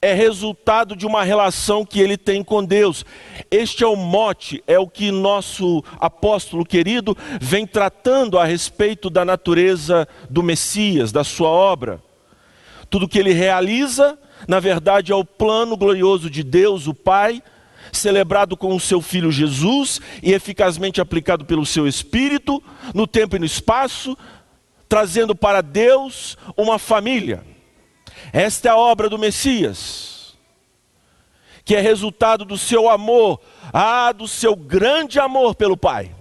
é 0.00 0.12
resultado 0.12 0.94
de 0.94 1.06
uma 1.06 1.24
relação 1.24 1.84
que 1.84 2.00
ele 2.00 2.16
tem 2.16 2.44
com 2.44 2.64
Deus. 2.64 3.04
Este 3.50 3.82
é 3.82 3.86
o 3.86 3.96
mote, 3.96 4.62
é 4.66 4.78
o 4.78 4.86
que 4.86 5.10
nosso 5.10 5.82
apóstolo 5.98 6.64
querido 6.64 7.16
vem 7.40 7.66
tratando 7.66 8.38
a 8.38 8.44
respeito 8.44 9.08
da 9.08 9.24
natureza 9.24 10.06
do 10.28 10.42
Messias, 10.42 11.12
da 11.12 11.24
sua 11.24 11.48
obra. 11.48 12.02
Tudo 12.88 13.08
que 13.08 13.18
ele 13.18 13.32
realiza, 13.32 14.18
na 14.46 14.60
verdade, 14.60 15.12
é 15.12 15.14
o 15.14 15.24
plano 15.24 15.76
glorioso 15.76 16.30
de 16.30 16.42
Deus, 16.42 16.86
o 16.86 16.94
Pai 16.94 17.42
celebrado 17.92 18.56
com 18.56 18.74
o 18.74 18.80
seu 18.80 19.00
Filho 19.00 19.30
Jesus 19.30 20.00
e 20.22 20.32
eficazmente 20.32 21.00
aplicado 21.00 21.44
pelo 21.44 21.64
seu 21.64 21.86
Espírito, 21.86 22.62
no 22.92 23.06
tempo 23.06 23.36
e 23.36 23.38
no 23.38 23.46
espaço, 23.46 24.16
trazendo 24.88 25.34
para 25.34 25.62
Deus 25.62 26.36
uma 26.56 26.78
família. 26.78 27.55
Esta 28.32 28.68
é 28.68 28.72
a 28.72 28.76
obra 28.76 29.08
do 29.08 29.18
Messias, 29.18 30.36
que 31.64 31.74
é 31.74 31.80
resultado 31.80 32.44
do 32.44 32.56
seu 32.56 32.88
amor, 32.88 33.40
ah, 33.72 34.12
do 34.12 34.28
seu 34.28 34.54
grande 34.54 35.18
amor 35.18 35.54
pelo 35.54 35.76
Pai. 35.76 36.14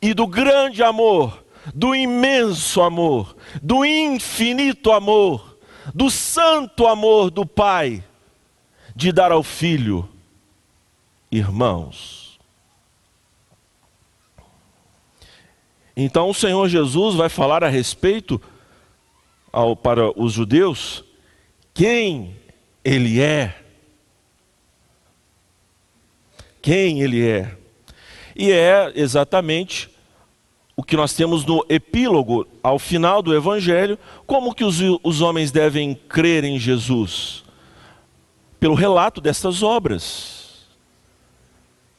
E 0.00 0.14
do 0.14 0.26
grande 0.26 0.82
amor, 0.82 1.44
do 1.74 1.94
imenso 1.94 2.80
amor, 2.80 3.36
do 3.62 3.84
infinito 3.84 4.92
amor, 4.92 5.58
do 5.94 6.10
santo 6.10 6.86
amor 6.86 7.30
do 7.30 7.44
Pai 7.44 8.02
de 8.94 9.12
dar 9.12 9.32
ao 9.32 9.42
filho 9.42 10.08
irmãos. 11.30 12.38
Então 15.96 16.30
o 16.30 16.34
Senhor 16.34 16.68
Jesus 16.68 17.14
vai 17.14 17.28
falar 17.28 17.62
a 17.62 17.68
respeito 17.68 18.40
ao, 19.52 19.74
para 19.76 20.10
os 20.20 20.32
judeus 20.32 21.04
quem 21.74 22.36
ele 22.84 23.20
é. 23.20 23.56
Quem 26.60 27.00
ele 27.00 27.26
é. 27.26 27.56
E 28.36 28.52
é 28.52 28.92
exatamente 28.94 29.90
o 30.76 30.82
que 30.82 30.96
nós 30.96 31.14
temos 31.14 31.44
no 31.44 31.64
epílogo, 31.68 32.46
ao 32.62 32.78
final 32.78 33.22
do 33.22 33.34
Evangelho, 33.34 33.98
como 34.26 34.54
que 34.54 34.64
os, 34.64 34.78
os 35.02 35.20
homens 35.20 35.50
devem 35.50 35.94
crer 35.94 36.44
em 36.44 36.58
Jesus 36.58 37.44
pelo 38.60 38.74
relato 38.74 39.20
dessas 39.22 39.62
obras. 39.62 40.68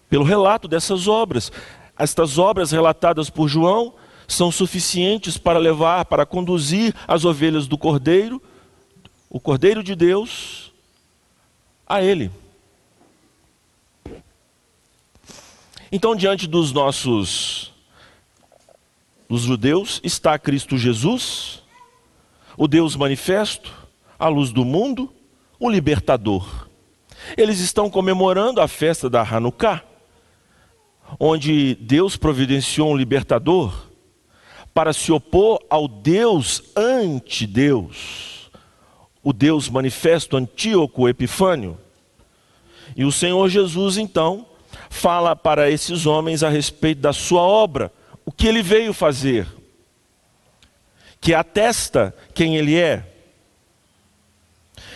Pelo 0.07 0.23
relato 0.23 0.67
dessas 0.67 1.07
obras. 1.07 1.51
Estas 1.97 2.37
obras 2.37 2.71
relatadas 2.71 3.29
por 3.29 3.47
João 3.47 3.95
são 4.33 4.51
suficientes 4.51 5.37
para 5.37 5.59
levar, 5.59 6.05
para 6.05 6.25
conduzir 6.25 6.93
as 7.07 7.25
ovelhas 7.25 7.67
do 7.67 7.77
Cordeiro, 7.77 8.41
o 9.29 9.39
Cordeiro 9.39 9.83
de 9.83 9.95
Deus, 9.95 10.71
a 11.87 12.01
Ele. 12.01 12.31
Então, 15.91 16.15
diante 16.15 16.47
dos 16.47 16.71
nossos, 16.71 17.73
dos 19.29 19.41
judeus, 19.41 19.99
está 20.03 20.39
Cristo 20.39 20.77
Jesus, 20.77 21.61
o 22.55 22.67
Deus 22.67 22.95
manifesto, 22.95 23.73
a 24.17 24.27
luz 24.27 24.51
do 24.51 24.63
mundo, 24.63 25.13
o 25.59 25.69
libertador. 25.69 26.67
Eles 27.35 27.59
estão 27.59 27.89
comemorando 27.89 28.61
a 28.61 28.67
festa 28.67 29.09
da 29.09 29.21
Hanukkah, 29.21 29.83
onde 31.19 31.75
Deus 31.75 32.15
providenciou 32.15 32.91
um 32.91 32.95
libertador 32.95 33.90
para 34.73 34.93
se 34.93 35.11
opor 35.11 35.61
ao 35.69 35.87
Deus 35.87 36.63
ante-Deus, 36.75 38.49
o 39.23 39.33
Deus 39.33 39.69
manifesto 39.69 40.37
Antíoco 40.37 41.07
Epifânio. 41.07 41.77
E 42.95 43.05
o 43.05 43.11
Senhor 43.11 43.47
Jesus, 43.49 43.97
então, 43.97 44.45
fala 44.89 45.35
para 45.35 45.69
esses 45.69 46.05
homens 46.05 46.43
a 46.43 46.49
respeito 46.49 47.01
da 47.01 47.13
sua 47.13 47.41
obra, 47.41 47.91
o 48.25 48.31
que 48.31 48.47
ele 48.47 48.61
veio 48.61 48.93
fazer, 48.93 49.47
que 51.19 51.33
atesta 51.33 52.15
quem 52.33 52.57
ele 52.57 52.77
é. 52.77 53.05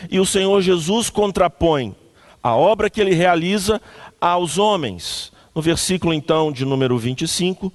E 0.09 0.19
o 0.19 0.25
Senhor 0.25 0.61
Jesus 0.61 1.09
contrapõe 1.09 1.95
a 2.41 2.55
obra 2.55 2.89
que 2.89 3.01
ele 3.01 3.13
realiza 3.13 3.81
aos 4.19 4.57
homens. 4.57 5.31
No 5.53 5.61
versículo 5.61 6.13
então 6.13 6.51
de 6.51 6.65
número 6.65 6.97
25, 6.97 7.71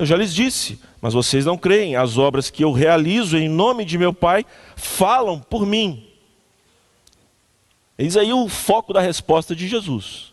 eu 0.00 0.06
já 0.06 0.16
lhes 0.16 0.34
disse, 0.34 0.80
mas 0.98 1.12
vocês 1.12 1.44
não 1.44 1.58
creem, 1.58 1.94
as 1.94 2.16
obras 2.16 2.48
que 2.48 2.64
eu 2.64 2.72
realizo 2.72 3.36
em 3.36 3.50
nome 3.50 3.84
de 3.84 3.98
meu 3.98 4.14
Pai 4.14 4.46
falam 4.74 5.38
por 5.38 5.66
mim. 5.66 6.10
Eis 7.98 8.16
aí 8.16 8.32
o 8.32 8.48
foco 8.48 8.94
da 8.94 9.00
resposta 9.02 9.54
de 9.54 9.68
Jesus. 9.68 10.32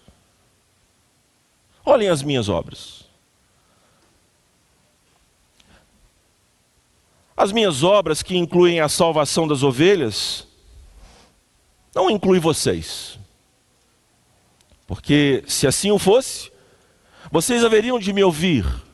Olhem 1.86 2.08
as 2.08 2.24
minhas 2.24 2.48
obras. 2.48 3.04
As 7.36 7.52
minhas 7.52 7.84
obras, 7.84 8.24
que 8.24 8.38
incluem 8.38 8.80
a 8.80 8.88
salvação 8.88 9.46
das 9.46 9.64
ovelhas, 9.64 10.48
não 11.94 12.10
incluem 12.10 12.40
vocês. 12.40 13.20
Porque 14.88 15.44
se 15.46 15.68
assim 15.68 15.92
o 15.92 16.00
fosse, 16.00 16.50
vocês 17.30 17.66
haveriam 17.66 18.00
de 18.00 18.14
me 18.14 18.24
ouvir 18.24 18.87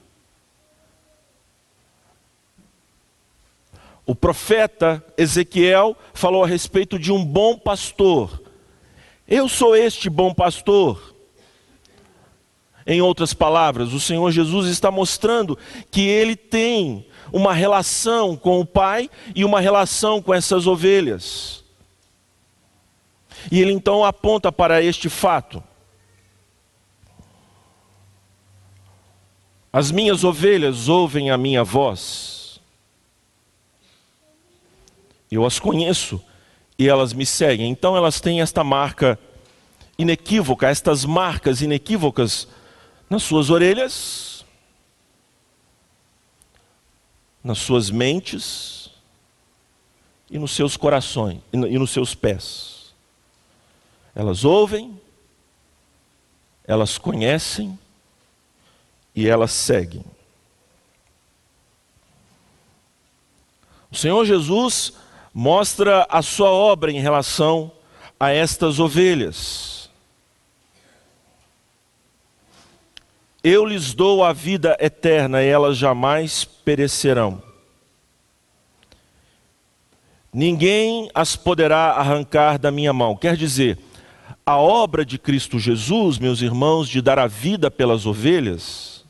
O 4.06 4.14
profeta 4.14 5.04
Ezequiel 5.18 5.96
falou 6.14 6.44
a 6.44 6.48
respeito 6.48 7.00
de 7.00 7.12
um 7.12 7.24
bom 7.24 7.58
pastor. 7.58 8.42
Eu 9.26 9.48
sou 9.48 9.76
este 9.76 10.10
bom 10.10 10.34
pastor. 10.34 11.16
Em 12.86 13.02
outras 13.02 13.34
palavras, 13.34 13.94
o 13.94 14.00
Senhor 14.00 14.30
Jesus 14.30 14.68
está 14.68 14.92
mostrando 14.92 15.58
que 15.90 16.02
ele 16.02 16.36
tem 16.36 17.08
uma 17.32 17.54
relação 17.54 18.36
com 18.36 18.60
o 18.60 18.66
Pai 18.66 19.10
e 19.34 19.46
uma 19.46 19.62
relação 19.62 20.22
com 20.22 20.34
essas 20.34 20.68
ovelhas. 20.68 21.64
E 23.50 23.62
ele 23.62 23.72
então 23.72 24.04
aponta 24.04 24.52
para 24.52 24.82
este 24.82 25.08
fato. 25.08 25.64
As 29.72 29.90
minhas 29.92 30.26
ovelhas 30.26 30.90
ouvem 30.90 31.32
a 31.32 31.38
minha 31.38 31.64
voz 31.64 32.43
eu 35.34 35.46
as 35.46 35.60
conheço 35.60 36.22
e 36.78 36.88
elas 36.88 37.14
me 37.14 37.26
seguem. 37.26 37.70
Então 37.70 37.96
elas 37.96 38.20
têm 38.20 38.42
esta 38.42 38.64
marca 38.64 39.18
inequívoca, 39.98 40.68
estas 40.68 41.06
marcas 41.06 41.62
inequívocas 41.62 42.48
nas 43.10 43.24
suas 43.24 43.50
orelhas, 43.50 44.46
nas 47.44 47.60
suas 47.60 47.90
mentes 47.90 48.90
e 50.30 50.40
nos 50.40 50.52
seus 50.52 50.78
corações 50.78 51.42
e 51.52 51.78
nos 51.78 51.92
seus 51.92 52.16
pés. 52.16 52.94
Elas 54.16 54.44
ouvem, 54.44 55.00
elas 56.66 56.98
conhecem 56.98 57.78
e 59.16 59.28
elas 59.28 59.52
seguem. 59.52 60.04
O 63.92 63.96
Senhor 63.96 64.26
Jesus 64.26 64.94
mostra 65.34 66.06
a 66.10 66.22
sua 66.22 66.52
obra 66.52 66.92
em 66.92 67.00
relação 67.00 67.72
a 68.20 68.32
estas 68.32 68.80
ovelhas. 68.80 69.90
Eu 73.44 73.66
lhes 73.66 73.94
dou 73.94 74.24
a 74.24 74.32
vida 74.32 74.78
eterna 74.80 75.44
e 75.44 75.48
elas 75.48 75.78
jamais 75.78 76.46
perecerão. 76.46 77.42
Ninguém 80.32 81.10
as 81.14 81.36
poderá 81.36 81.92
arrancar 81.92 82.58
da 82.58 82.72
minha 82.72 82.94
mão. 82.94 83.16
Quer 83.16 83.36
dizer, 83.36 83.78
a 84.46 84.58
obra 84.58 85.06
de 85.06 85.20
Cristo 85.20 85.60
Jesus, 85.60 86.18
meus 86.18 86.42
irmãos, 86.42 86.88
de 86.88 87.02
dar 87.02 87.20
a 87.20 87.28
vida 87.28 87.70
pelas 87.70 88.06
ovelhas, 88.06 89.06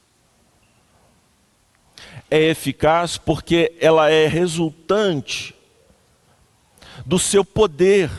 é 2.29 2.49
eficaz 2.49 3.17
porque 3.17 3.73
ela 3.79 4.09
é 4.09 4.27
resultante 4.27 5.53
do 7.06 7.17
seu 7.17 7.43
poder, 7.43 8.10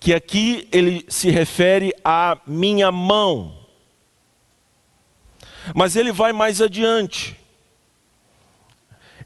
que 0.00 0.14
aqui 0.14 0.68
ele 0.72 1.04
se 1.08 1.30
refere 1.30 1.94
à 2.04 2.38
minha 2.46 2.92
mão. 2.92 3.56
Mas 5.74 5.96
ele 5.96 6.12
vai 6.12 6.32
mais 6.32 6.60
adiante. 6.60 7.36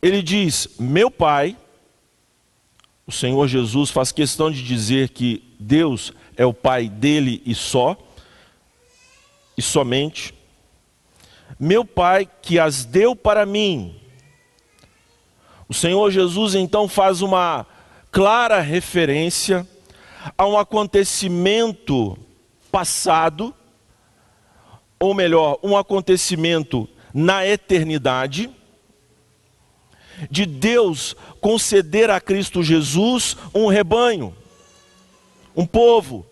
Ele 0.00 0.22
diz: 0.22 0.68
Meu 0.78 1.10
Pai, 1.10 1.56
o 3.06 3.12
Senhor 3.12 3.46
Jesus 3.46 3.90
faz 3.90 4.12
questão 4.12 4.50
de 4.50 4.62
dizer 4.62 5.10
que 5.10 5.44
Deus 5.58 6.12
é 6.36 6.46
o 6.46 6.54
Pai 6.54 6.88
dele 6.88 7.42
e 7.44 7.54
só, 7.54 7.96
e 9.56 9.60
somente. 9.60 10.32
Meu 11.58 11.84
Pai 11.84 12.26
que 12.40 12.58
as 12.58 12.84
deu 12.84 13.14
para 13.14 13.44
mim. 13.44 13.96
O 15.68 15.74
Senhor 15.74 16.10
Jesus 16.10 16.54
então 16.54 16.88
faz 16.88 17.20
uma 17.20 17.66
clara 18.10 18.60
referência 18.60 19.66
a 20.36 20.46
um 20.46 20.58
acontecimento 20.58 22.18
passado, 22.70 23.54
ou 24.98 25.14
melhor, 25.14 25.58
um 25.62 25.76
acontecimento 25.76 26.88
na 27.14 27.46
eternidade, 27.46 28.50
de 30.30 30.44
Deus 30.44 31.16
conceder 31.40 32.10
a 32.10 32.20
Cristo 32.20 32.62
Jesus 32.62 33.36
um 33.54 33.68
rebanho, 33.68 34.34
um 35.56 35.64
povo. 35.64 36.26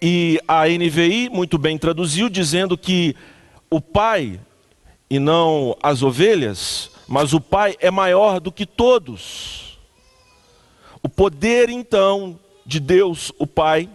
E 0.00 0.40
a 0.46 0.68
NVI 0.68 1.28
muito 1.28 1.58
bem 1.58 1.76
traduziu, 1.76 2.28
dizendo 2.28 2.78
que 2.78 3.16
o 3.68 3.80
pai 3.80 4.38
e 5.10 5.18
não 5.18 5.76
as 5.82 6.02
ovelhas 6.02 6.91
mas 7.12 7.34
o 7.34 7.40
Pai 7.42 7.76
é 7.78 7.90
maior 7.90 8.40
do 8.40 8.50
que 8.50 8.64
todos. 8.64 9.78
O 11.02 11.10
poder 11.10 11.68
então 11.68 12.40
de 12.64 12.80
Deus, 12.80 13.30
o 13.38 13.46
Pai, 13.46 13.86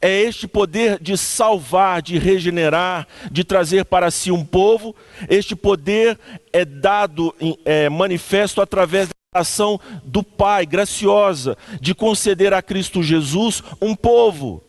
é 0.00 0.22
este 0.22 0.48
poder 0.48 0.98
de 0.98 1.18
salvar, 1.18 2.00
de 2.00 2.18
regenerar, 2.18 3.06
de 3.30 3.44
trazer 3.44 3.84
para 3.84 4.10
si 4.10 4.30
um 4.30 4.42
povo. 4.42 4.96
Este 5.28 5.54
poder 5.54 6.18
é 6.50 6.64
dado, 6.64 7.36
é 7.66 7.90
manifesto 7.90 8.62
através 8.62 9.08
da 9.08 9.40
ação 9.40 9.78
do 10.02 10.22
Pai, 10.22 10.64
graciosa, 10.64 11.58
de 11.78 11.94
conceder 11.94 12.54
a 12.54 12.62
Cristo 12.62 13.02
Jesus 13.02 13.62
um 13.82 13.94
povo. 13.94 14.64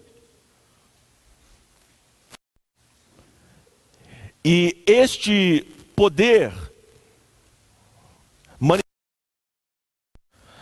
E 4.44 4.84
este 4.86 5.66
poder 5.96 6.52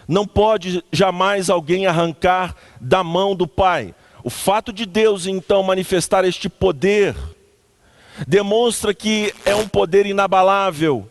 não 0.10 0.26
pode 0.26 0.84
jamais 0.92 1.52
alguém 1.52 1.86
arrancar 1.86 2.56
da 2.82 3.04
mão 3.04 3.36
do 3.36 3.48
Pai. 3.48 3.94
O 4.24 4.30
fato 4.32 4.74
de 4.74 4.84
Deus 4.84 5.28
então 5.28 5.62
manifestar 5.62 6.26
este 6.26 6.50
poder 6.50 7.16
demonstra 8.28 8.92
que 8.92 9.32
é 9.46 9.54
um 9.54 9.68
poder 9.68 10.08
inabalável. 10.08 11.08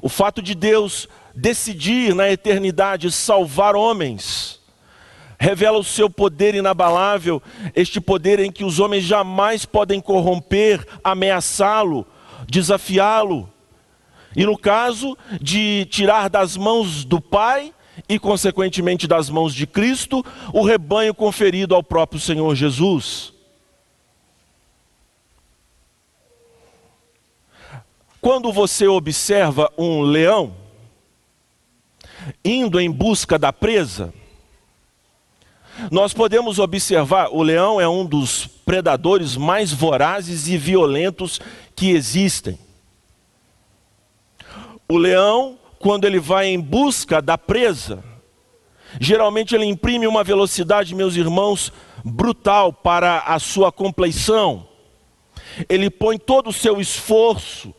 O 0.00 0.08
fato 0.08 0.40
de 0.40 0.54
Deus 0.54 1.08
decidir 1.34 2.14
na 2.14 2.30
eternidade 2.30 3.10
salvar 3.10 3.74
homens 3.74 4.60
revela 5.36 5.78
o 5.78 5.84
seu 5.84 6.08
poder 6.08 6.54
inabalável, 6.54 7.42
este 7.74 8.00
poder 8.00 8.38
em 8.38 8.52
que 8.52 8.64
os 8.64 8.78
homens 8.78 9.02
jamais 9.04 9.64
podem 9.64 10.00
corromper, 10.00 10.86
ameaçá-lo, 11.02 12.06
desafiá-lo. 12.48 13.52
E 14.34 14.44
no 14.44 14.56
caso 14.56 15.16
de 15.40 15.86
tirar 15.86 16.28
das 16.28 16.56
mãos 16.56 17.04
do 17.04 17.20
Pai 17.20 17.72
e, 18.08 18.18
consequentemente, 18.18 19.06
das 19.06 19.28
mãos 19.28 19.54
de 19.54 19.66
Cristo, 19.66 20.24
o 20.52 20.64
rebanho 20.64 21.14
conferido 21.14 21.74
ao 21.74 21.82
próprio 21.82 22.20
Senhor 22.20 22.54
Jesus. 22.54 23.32
Quando 28.20 28.52
você 28.52 28.86
observa 28.86 29.72
um 29.78 30.02
leão 30.02 30.54
indo 32.44 32.80
em 32.80 32.90
busca 32.90 33.38
da 33.38 33.52
presa, 33.52 34.12
nós 35.90 36.12
podemos 36.12 36.58
observar, 36.58 37.28
o 37.30 37.42
leão 37.42 37.80
é 37.80 37.88
um 37.88 38.04
dos 38.04 38.46
predadores 38.46 39.36
mais 39.36 39.72
vorazes 39.72 40.48
e 40.48 40.58
violentos 40.58 41.40
que 41.74 41.90
existem. 41.90 42.58
O 44.88 44.96
leão, 44.96 45.58
quando 45.78 46.04
ele 46.04 46.18
vai 46.18 46.46
em 46.46 46.58
busca 46.58 47.22
da 47.22 47.38
presa, 47.38 48.02
geralmente 49.00 49.54
ele 49.54 49.64
imprime 49.64 50.06
uma 50.06 50.24
velocidade, 50.24 50.94
meus 50.94 51.14
irmãos, 51.14 51.72
brutal 52.04 52.72
para 52.72 53.20
a 53.20 53.38
sua 53.38 53.70
compleição. 53.70 54.66
Ele 55.68 55.90
põe 55.90 56.18
todo 56.18 56.50
o 56.50 56.52
seu 56.52 56.80
esforço, 56.80 57.74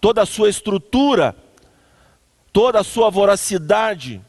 toda 0.00 0.22
a 0.22 0.26
sua 0.26 0.48
estrutura, 0.48 1.36
toda 2.52 2.80
a 2.80 2.84
sua 2.84 3.10
voracidade 3.10 4.20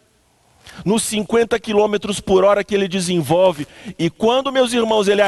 nos 0.85 1.03
50 1.03 1.59
quilômetros 1.59 2.19
por 2.19 2.43
hora 2.43 2.63
que 2.63 2.75
ele 2.75 2.87
desenvolve. 2.87 3.67
E 3.97 4.09
quando, 4.09 4.51
meus 4.51 4.73
irmãos, 4.73 5.07
ele 5.07 5.21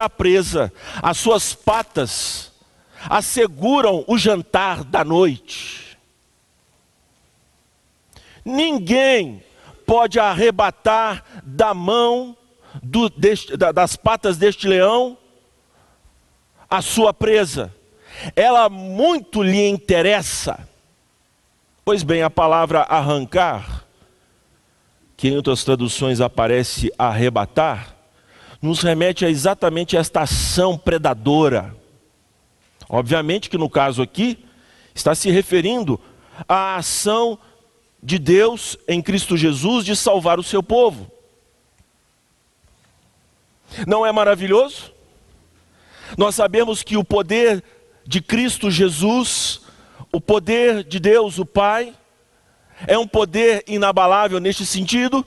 a 0.00 0.08
presa, 0.08 0.72
as 1.02 1.18
suas 1.18 1.54
patas 1.54 2.52
asseguram 3.08 4.04
o 4.06 4.16
jantar 4.16 4.84
da 4.84 5.04
noite. 5.04 5.98
Ninguém 8.44 9.42
pode 9.84 10.20
arrebatar 10.20 11.24
da 11.42 11.74
mão 11.74 12.36
do, 12.82 13.08
deste, 13.08 13.56
da, 13.56 13.72
das 13.72 13.96
patas 13.96 14.36
deste 14.36 14.68
leão 14.68 15.18
a 16.70 16.80
sua 16.80 17.12
presa. 17.12 17.74
Ela 18.36 18.68
muito 18.68 19.42
lhe 19.42 19.68
interessa. 19.68 20.68
Pois 21.84 22.02
bem, 22.02 22.22
a 22.22 22.30
palavra 22.30 22.82
arrancar 22.82 23.87
que 25.18 25.26
em 25.26 25.36
outras 25.36 25.64
traduções 25.64 26.20
aparece 26.20 26.92
arrebatar, 26.96 27.96
nos 28.62 28.82
remete 28.82 29.24
a 29.26 29.28
exatamente 29.28 29.96
esta 29.96 30.20
ação 30.20 30.78
predadora. 30.78 31.74
Obviamente 32.88 33.50
que 33.50 33.58
no 33.58 33.68
caso 33.68 34.00
aqui, 34.00 34.38
está 34.94 35.16
se 35.16 35.28
referindo 35.28 36.00
à 36.48 36.76
ação 36.76 37.36
de 38.00 38.16
Deus 38.16 38.78
em 38.86 39.02
Cristo 39.02 39.36
Jesus 39.36 39.84
de 39.84 39.96
salvar 39.96 40.38
o 40.38 40.44
seu 40.44 40.62
povo. 40.62 41.10
Não 43.88 44.06
é 44.06 44.12
maravilhoso? 44.12 44.92
Nós 46.16 46.36
sabemos 46.36 46.84
que 46.84 46.96
o 46.96 47.02
poder 47.02 47.62
de 48.06 48.20
Cristo 48.20 48.70
Jesus, 48.70 49.62
o 50.12 50.20
poder 50.20 50.84
de 50.84 51.00
Deus, 51.00 51.38
o 51.38 51.44
Pai, 51.44 51.92
é 52.86 52.96
um 52.98 53.06
poder 53.06 53.64
inabalável 53.66 54.38
neste 54.40 54.64
sentido. 54.64 55.26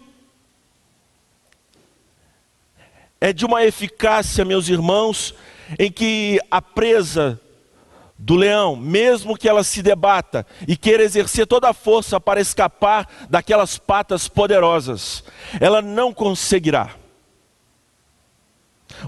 É 3.19 3.31
de 3.31 3.45
uma 3.45 3.63
eficácia, 3.63 4.43
meus 4.43 4.67
irmãos, 4.67 5.35
em 5.77 5.91
que 5.91 6.39
a 6.49 6.61
presa 6.61 7.39
do 8.17 8.35
leão, 8.35 8.75
mesmo 8.75 9.37
que 9.37 9.49
ela 9.49 9.63
se 9.63 9.81
debata 9.81 10.45
e 10.67 10.77
queira 10.77 11.03
exercer 11.03 11.47
toda 11.47 11.69
a 11.69 11.73
força 11.73 12.19
para 12.19 12.39
escapar 12.39 13.07
daquelas 13.29 13.77
patas 13.77 14.27
poderosas, 14.27 15.23
ela 15.59 15.81
não 15.81 16.13
conseguirá. 16.13 16.95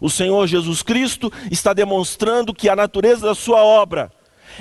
O 0.02 0.10
Senhor 0.10 0.48
Jesus 0.48 0.82
Cristo 0.82 1.32
está 1.52 1.74
demonstrando 1.74 2.54
que 2.54 2.70
a 2.70 2.76
natureza 2.76 3.28
da 3.28 3.36
sua 3.36 3.64
obra 3.64 4.12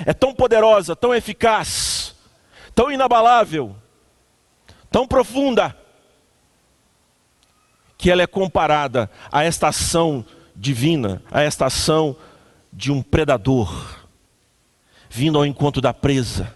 é 0.05 0.13
tão 0.13 0.33
poderosa, 0.33 0.95
tão 0.95 1.13
eficaz, 1.13 2.02
tão 2.75 2.91
inabalável, 2.91 3.75
tão 4.91 5.07
profunda, 5.07 5.77
que 7.97 8.11
ela 8.11 8.21
é 8.21 8.27
comparada 8.27 9.09
a 9.31 9.43
esta 9.43 9.69
ação 9.69 10.25
divina, 10.55 11.21
a 11.31 11.41
esta 11.41 11.67
ação 11.67 12.15
de 12.71 12.91
um 12.91 13.01
predador, 13.01 13.99
vindo 15.09 15.37
ao 15.37 15.45
encontro 15.45 15.81
da 15.81 15.93
presa, 15.93 16.53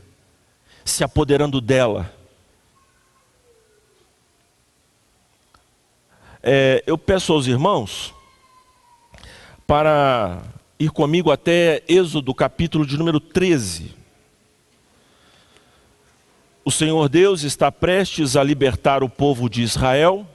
se 0.83 1.03
apoderando 1.03 1.61
dela. 1.61 2.11
É, 6.43 6.83
eu 6.85 6.97
peço 6.97 7.33
aos 7.33 7.47
irmãos 7.47 8.13
para 9.65 10.41
ir 10.79 10.89
comigo 10.91 11.31
até 11.31 11.83
Êxodo 11.87 12.33
capítulo 12.33 12.85
de 12.85 12.97
número 12.97 13.19
13. 13.19 13.96
O 16.67 16.69
Senhor 16.69 17.07
Deus 17.07 17.43
está 17.43 17.71
prestes 17.71 18.35
a 18.35 18.43
libertar 18.43 19.01
o 19.01 19.07
povo 19.07 19.49
de 19.49 19.61
Israel. 19.61 20.27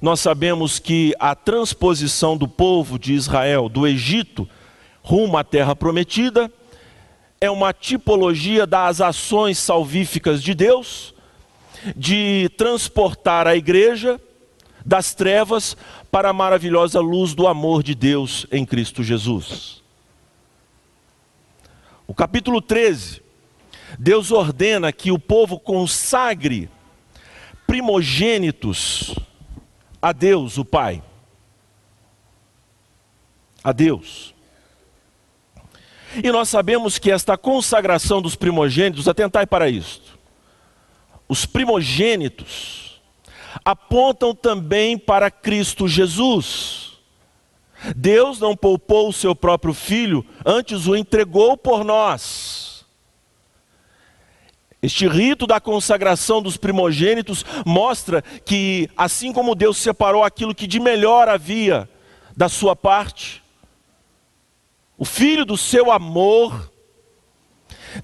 Nós 0.00 0.20
sabemos 0.20 0.78
que 0.78 1.14
a 1.20 1.34
transposição 1.34 2.34
do 2.34 2.48
povo 2.48 2.98
de 2.98 3.12
Israel 3.12 3.68
do 3.68 3.86
Egito 3.86 4.48
rumo 5.02 5.36
à 5.36 5.44
terra 5.44 5.76
prometida 5.76 6.50
é 7.42 7.50
uma 7.50 7.74
tipologia 7.74 8.66
das 8.66 9.02
ações 9.02 9.58
salvíficas 9.58 10.42
de 10.42 10.54
Deus, 10.54 11.12
de 11.94 12.50
transportar 12.56 13.46
a 13.46 13.54
igreja 13.54 14.18
das 14.82 15.14
trevas 15.14 15.76
para 16.10 16.30
a 16.30 16.32
maravilhosa 16.32 17.00
luz 17.00 17.34
do 17.34 17.46
amor 17.46 17.82
de 17.82 17.94
Deus 17.94 18.46
em 18.50 18.64
Cristo 18.64 19.04
Jesus. 19.04 19.82
O 22.06 22.14
capítulo 22.14 22.62
13 22.62 23.27
Deus 23.96 24.32
ordena 24.32 24.92
que 24.92 25.12
o 25.12 25.18
povo 25.18 25.58
consagre 25.58 26.68
primogênitos 27.66 29.14
a 30.00 30.12
Deus, 30.12 30.58
o 30.58 30.64
Pai. 30.64 31.02
A 33.62 33.72
Deus. 33.72 34.34
E 36.22 36.30
nós 36.32 36.48
sabemos 36.48 36.98
que 36.98 37.10
esta 37.10 37.36
consagração 37.36 38.22
dos 38.22 38.34
primogênitos, 38.34 39.06
atentai 39.06 39.46
para 39.46 39.68
isto. 39.68 40.18
Os 41.28 41.44
primogênitos 41.44 43.00
apontam 43.64 44.34
também 44.34 44.96
para 44.96 45.30
Cristo 45.30 45.86
Jesus. 45.86 46.92
Deus 47.94 48.40
não 48.40 48.56
poupou 48.56 49.08
o 49.08 49.12
seu 49.12 49.36
próprio 49.36 49.74
filho, 49.74 50.24
antes 50.44 50.86
o 50.86 50.96
entregou 50.96 51.56
por 51.56 51.84
nós. 51.84 52.67
Este 54.80 55.08
rito 55.08 55.46
da 55.46 55.60
consagração 55.60 56.40
dos 56.40 56.56
primogênitos 56.56 57.44
mostra 57.66 58.22
que, 58.22 58.88
assim 58.96 59.32
como 59.32 59.56
Deus 59.56 59.76
separou 59.76 60.22
aquilo 60.22 60.54
que 60.54 60.68
de 60.68 60.78
melhor 60.78 61.28
havia 61.28 61.88
da 62.36 62.48
sua 62.48 62.76
parte, 62.76 63.42
o 64.96 65.04
filho 65.04 65.44
do 65.44 65.56
seu 65.56 65.90
amor 65.90 66.70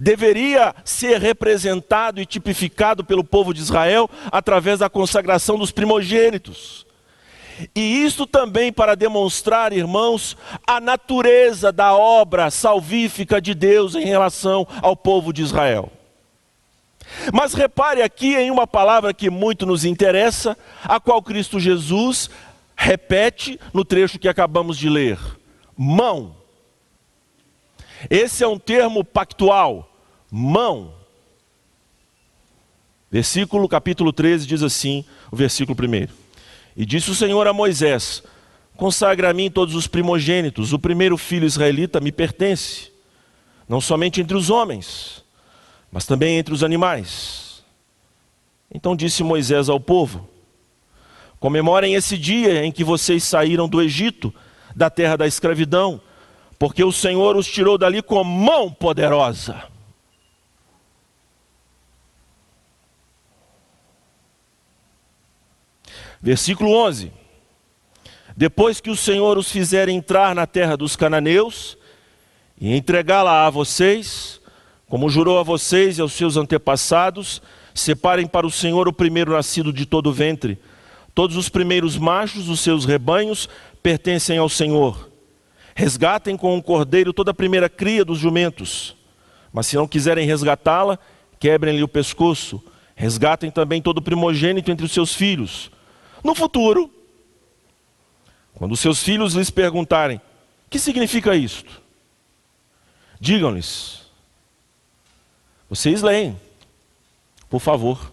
deveria 0.00 0.74
ser 0.84 1.20
representado 1.20 2.20
e 2.20 2.26
tipificado 2.26 3.04
pelo 3.04 3.22
povo 3.22 3.54
de 3.54 3.60
Israel 3.60 4.10
através 4.32 4.80
da 4.80 4.90
consagração 4.90 5.56
dos 5.56 5.70
primogênitos. 5.70 6.84
E 7.74 8.04
isto 8.04 8.26
também 8.26 8.72
para 8.72 8.96
demonstrar, 8.96 9.72
irmãos, 9.72 10.36
a 10.66 10.80
natureza 10.80 11.70
da 11.70 11.94
obra 11.94 12.50
salvífica 12.50 13.40
de 13.40 13.54
Deus 13.54 13.94
em 13.94 14.04
relação 14.04 14.66
ao 14.82 14.96
povo 14.96 15.32
de 15.32 15.42
Israel. 15.42 15.90
Mas 17.32 17.54
repare 17.54 18.02
aqui 18.02 18.34
em 18.36 18.50
uma 18.50 18.66
palavra 18.66 19.14
que 19.14 19.30
muito 19.30 19.66
nos 19.66 19.84
interessa, 19.84 20.56
a 20.82 21.00
qual 21.00 21.22
Cristo 21.22 21.58
Jesus 21.58 22.30
repete 22.76 23.58
no 23.72 23.84
trecho 23.84 24.18
que 24.18 24.28
acabamos 24.28 24.78
de 24.78 24.88
ler: 24.88 25.18
mão. 25.76 26.36
Esse 28.10 28.44
é 28.44 28.48
um 28.48 28.58
termo 28.58 29.02
pactual, 29.02 29.90
mão. 30.30 30.94
Versículo 33.10 33.68
capítulo 33.68 34.12
13 34.12 34.46
diz 34.46 34.62
assim, 34.62 35.04
o 35.30 35.36
versículo 35.36 35.78
1. 35.80 36.08
E 36.76 36.84
disse 36.84 37.10
o 37.10 37.14
Senhor 37.14 37.46
a 37.46 37.52
Moisés: 37.52 38.22
Consagra 38.76 39.30
a 39.30 39.32
mim 39.32 39.50
todos 39.50 39.74
os 39.74 39.86
primogênitos, 39.86 40.72
o 40.72 40.78
primeiro 40.78 41.16
filho 41.16 41.46
israelita 41.46 42.00
me 42.00 42.10
pertence, 42.10 42.90
não 43.68 43.80
somente 43.80 44.20
entre 44.20 44.36
os 44.36 44.50
homens, 44.50 45.23
mas 45.94 46.04
também 46.04 46.38
entre 46.38 46.52
os 46.52 46.64
animais. 46.64 47.62
Então 48.68 48.96
disse 48.96 49.22
Moisés 49.22 49.68
ao 49.68 49.78
povo: 49.78 50.28
Comemorem 51.38 51.94
esse 51.94 52.18
dia 52.18 52.64
em 52.64 52.72
que 52.72 52.82
vocês 52.82 53.22
saíram 53.22 53.68
do 53.68 53.80
Egito, 53.80 54.34
da 54.74 54.90
terra 54.90 55.16
da 55.16 55.24
escravidão, 55.24 56.00
porque 56.58 56.82
o 56.82 56.90
Senhor 56.90 57.36
os 57.36 57.46
tirou 57.46 57.78
dali 57.78 58.02
com 58.02 58.24
mão 58.24 58.72
poderosa. 58.72 59.68
Versículo 66.20 66.74
11: 66.74 67.12
Depois 68.36 68.80
que 68.80 68.90
o 68.90 68.96
Senhor 68.96 69.38
os 69.38 69.48
fizer 69.48 69.88
entrar 69.88 70.34
na 70.34 70.44
terra 70.44 70.76
dos 70.76 70.96
cananeus 70.96 71.78
e 72.60 72.74
entregá-la 72.74 73.46
a 73.46 73.50
vocês, 73.50 74.40
como 74.88 75.08
jurou 75.08 75.38
a 75.38 75.42
vocês 75.42 75.98
e 75.98 76.00
aos 76.00 76.12
seus 76.12 76.36
antepassados, 76.36 77.40
separem 77.74 78.26
para 78.26 78.46
o 78.46 78.50
Senhor 78.50 78.86
o 78.86 78.92
primeiro 78.92 79.32
nascido 79.32 79.72
de 79.72 79.86
todo 79.86 80.08
o 80.08 80.12
ventre. 80.12 80.58
Todos 81.14 81.36
os 81.36 81.48
primeiros 81.48 81.96
machos 81.96 82.46
dos 82.46 82.60
seus 82.60 82.84
rebanhos 82.84 83.48
pertencem 83.82 84.38
ao 84.38 84.48
Senhor. 84.48 85.10
Resgatem 85.74 86.36
com 86.36 86.54
um 86.54 86.60
cordeiro 86.60 87.12
toda 87.12 87.30
a 87.30 87.34
primeira 87.34 87.68
cria 87.68 88.04
dos 88.04 88.18
jumentos. 88.18 88.96
Mas 89.52 89.66
se 89.66 89.76
não 89.76 89.88
quiserem 89.88 90.26
resgatá-la, 90.26 90.98
quebrem-lhe 91.38 91.82
o 91.82 91.88
pescoço. 91.88 92.62
Resgatem 92.94 93.50
também 93.50 93.82
todo 93.82 93.98
o 93.98 94.02
primogênito 94.02 94.70
entre 94.70 94.86
os 94.86 94.92
seus 94.92 95.14
filhos. 95.14 95.70
No 96.22 96.34
futuro, 96.34 96.90
quando 98.54 98.76
seus 98.76 99.02
filhos 99.02 99.34
lhes 99.34 99.50
perguntarem: 99.50 100.20
que 100.70 100.78
significa 100.78 101.36
isto? 101.36 101.82
Digam-lhes: 103.20 104.03
vocês 105.74 106.02
leem, 106.02 106.40
por 107.50 107.58
favor. 107.58 108.12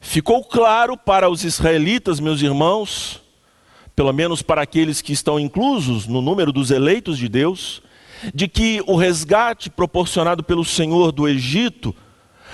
Ficou 0.00 0.44
claro 0.44 0.96
para 0.96 1.28
os 1.28 1.42
israelitas, 1.42 2.20
meus 2.20 2.40
irmãos, 2.40 3.20
pelo 3.96 4.12
menos 4.12 4.40
para 4.40 4.62
aqueles 4.62 5.02
que 5.02 5.12
estão 5.12 5.40
inclusos 5.40 6.06
no 6.06 6.22
número 6.22 6.52
dos 6.52 6.70
eleitos 6.70 7.18
de 7.18 7.28
Deus, 7.28 7.82
de 8.32 8.46
que 8.46 8.80
o 8.86 8.94
resgate 8.94 9.68
proporcionado 9.68 10.44
pelo 10.44 10.64
Senhor 10.64 11.10
do 11.10 11.26
Egito 11.26 11.92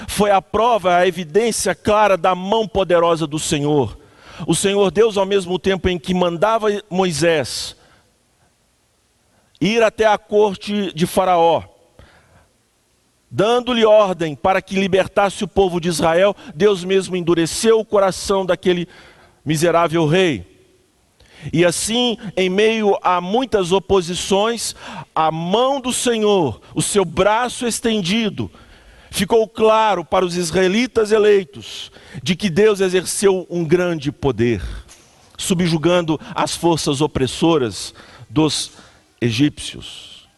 foi 0.09 0.31
a 0.31 0.41
prova, 0.41 0.97
a 0.97 1.07
evidência 1.07 1.75
clara 1.75 2.17
da 2.17 2.35
mão 2.35 2.67
poderosa 2.67 3.27
do 3.27 3.39
Senhor. 3.39 4.00
O 4.47 4.55
Senhor 4.55 4.91
Deus, 4.91 5.17
ao 5.17 5.27
mesmo 5.27 5.59
tempo 5.59 5.89
em 5.89 5.99
que 5.99 6.15
mandava 6.15 6.69
Moisés 6.89 7.77
ir 9.61 9.83
até 9.83 10.07
a 10.07 10.17
corte 10.17 10.93
de 10.95 11.07
Faraó, 11.07 11.63
dando-lhe 13.31 13.85
ordem 13.85 14.35
para 14.35 14.63
que 14.63 14.75
libertasse 14.75 15.45
o 15.45 15.49
povo 15.49 15.81
de 15.81 15.89
Israel, 15.89 16.35
Deus 16.55 16.83
mesmo 16.83 17.15
endureceu 17.15 17.79
o 17.79 17.85
coração 17.85 18.45
daquele 18.45 18.89
miserável 19.45 20.07
rei. 20.07 20.51
E 21.53 21.65
assim, 21.65 22.19
em 22.37 22.51
meio 22.51 22.99
a 23.03 23.21
muitas 23.21 23.73
oposições, 23.73 24.75
a 25.15 25.31
mão 25.31 25.81
do 25.81 25.93
Senhor, 25.93 26.61
o 26.75 26.83
seu 26.83 27.05
braço 27.05 27.67
estendido, 27.67 28.51
ficou 29.11 29.47
claro 29.49 30.05
para 30.05 30.25
os 30.25 30.37
israelitas 30.37 31.13
eleitos 31.13 31.91
de 32.23 32.37
que 32.37 32.49
Deus 32.49 32.81
exerceu 32.81 33.47
um 33.51 33.65
grande 33.65 34.13
poder, 34.13 34.63
subjugando 35.37 36.19
as 36.35 36.55
forças 36.55 37.01
opressoras 37.01 37.93
dos 38.29 38.73
egípcios. 39.21 40.29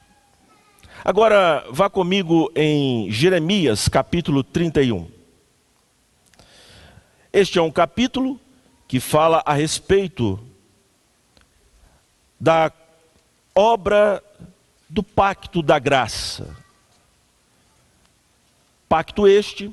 Agora, 1.04 1.64
vá 1.70 1.90
comigo 1.90 2.50
em 2.54 3.11
Jeremias 3.11 3.88
capítulo 3.88 4.42
31. 4.42 5.08
Este 7.32 7.58
é 7.58 7.62
um 7.62 7.70
capítulo 7.70 8.40
que 8.87 9.00
fala 9.00 9.42
a 9.44 9.52
respeito 9.52 10.38
da 12.38 12.70
obra 13.54 14.22
do 14.88 15.02
pacto 15.02 15.62
da 15.62 15.78
graça. 15.78 16.62
Pacto 18.92 19.26
este 19.26 19.72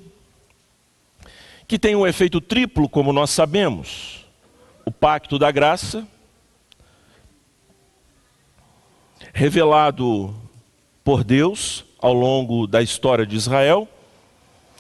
que 1.68 1.78
tem 1.78 1.94
um 1.94 2.08
efeito 2.08 2.40
triplo, 2.40 2.88
como 2.88 3.12
nós 3.12 3.32
sabemos: 3.32 4.26
o 4.86 4.92
pacto 4.94 5.38
da 5.38 5.52
graça, 5.52 6.08
revelado 9.34 10.34
por 11.04 11.26
Deus 11.26 11.84
ao 12.02 12.14
longo 12.14 12.66
da 12.66 12.82
história 12.82 13.26
de 13.26 13.36
Israel. 13.36 13.90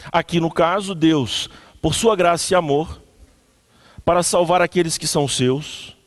Aqui 0.09 0.39
no 0.39 0.49
caso, 0.49 0.95
Deus, 0.95 1.49
por 1.81 1.93
sua 1.93 2.15
graça 2.15 2.53
e 2.53 2.55
amor, 2.55 3.01
para 4.05 4.23
salvar 4.23 4.61
aqueles 4.61 4.97
que 4.97 5.05
são 5.05 5.27
seus, 5.27 5.97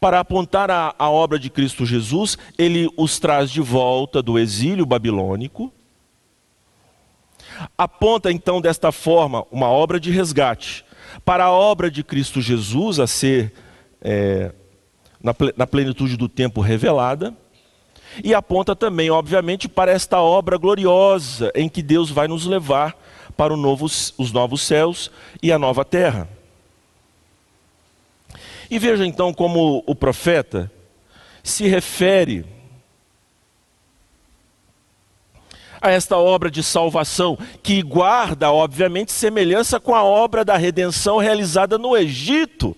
para 0.00 0.20
apontar 0.20 0.70
a, 0.70 0.94
a 0.98 1.10
obra 1.10 1.38
de 1.38 1.50
Cristo 1.50 1.84
Jesus, 1.84 2.38
ele 2.56 2.88
os 2.96 3.18
traz 3.18 3.50
de 3.50 3.60
volta 3.60 4.22
do 4.22 4.38
exílio 4.38 4.86
babilônico. 4.86 5.70
Aponta 7.76 8.30
então 8.30 8.60
desta 8.60 8.92
forma 8.92 9.44
uma 9.50 9.68
obra 9.68 9.98
de 9.98 10.10
resgate 10.10 10.84
para 11.24 11.44
a 11.44 11.50
obra 11.50 11.90
de 11.90 12.02
Cristo 12.02 12.40
Jesus 12.40 12.98
a 13.00 13.06
ser 13.06 13.52
é, 14.00 14.52
na, 15.22 15.66
plenitude 15.66 16.16
do 16.16 16.28
tempo 16.28 16.60
revelada. 16.60 17.34
E 18.24 18.34
aponta 18.34 18.74
também, 18.74 19.10
obviamente, 19.10 19.68
para 19.68 19.92
esta 19.92 20.20
obra 20.20 20.56
gloriosa 20.56 21.52
em 21.54 21.68
que 21.68 21.82
Deus 21.82 22.10
vai 22.10 22.26
nos 22.26 22.44
levar 22.44 22.96
para 23.36 23.56
novo, 23.56 23.86
os 23.86 24.32
novos 24.32 24.62
céus 24.62 25.10
e 25.42 25.52
a 25.52 25.58
nova 25.58 25.84
terra. 25.84 26.28
E 28.70 28.78
veja 28.78 29.06
então 29.06 29.32
como 29.32 29.82
o 29.86 29.94
profeta 29.94 30.70
se 31.42 31.66
refere 31.66 32.44
a 35.80 35.90
esta 35.90 36.16
obra 36.16 36.50
de 36.50 36.62
salvação, 36.62 37.38
que 37.62 37.82
guarda, 37.82 38.52
obviamente, 38.52 39.12
semelhança 39.12 39.80
com 39.80 39.94
a 39.94 40.04
obra 40.04 40.44
da 40.44 40.56
redenção 40.56 41.18
realizada 41.18 41.78
no 41.78 41.96
Egito. 41.96 42.76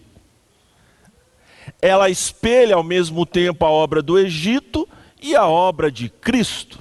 Ela 1.80 2.08
espelha 2.08 2.76
ao 2.76 2.84
mesmo 2.84 3.26
tempo 3.26 3.64
a 3.64 3.70
obra 3.70 4.00
do 4.00 4.18
Egito 4.18 4.88
e 5.20 5.34
a 5.34 5.46
obra 5.46 5.90
de 5.90 6.08
Cristo. 6.08 6.78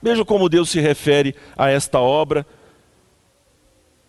Veja 0.00 0.24
como 0.24 0.48
Deus 0.48 0.70
se 0.70 0.80
refere 0.80 1.34
a 1.56 1.68
esta 1.68 1.98
obra 1.98 2.46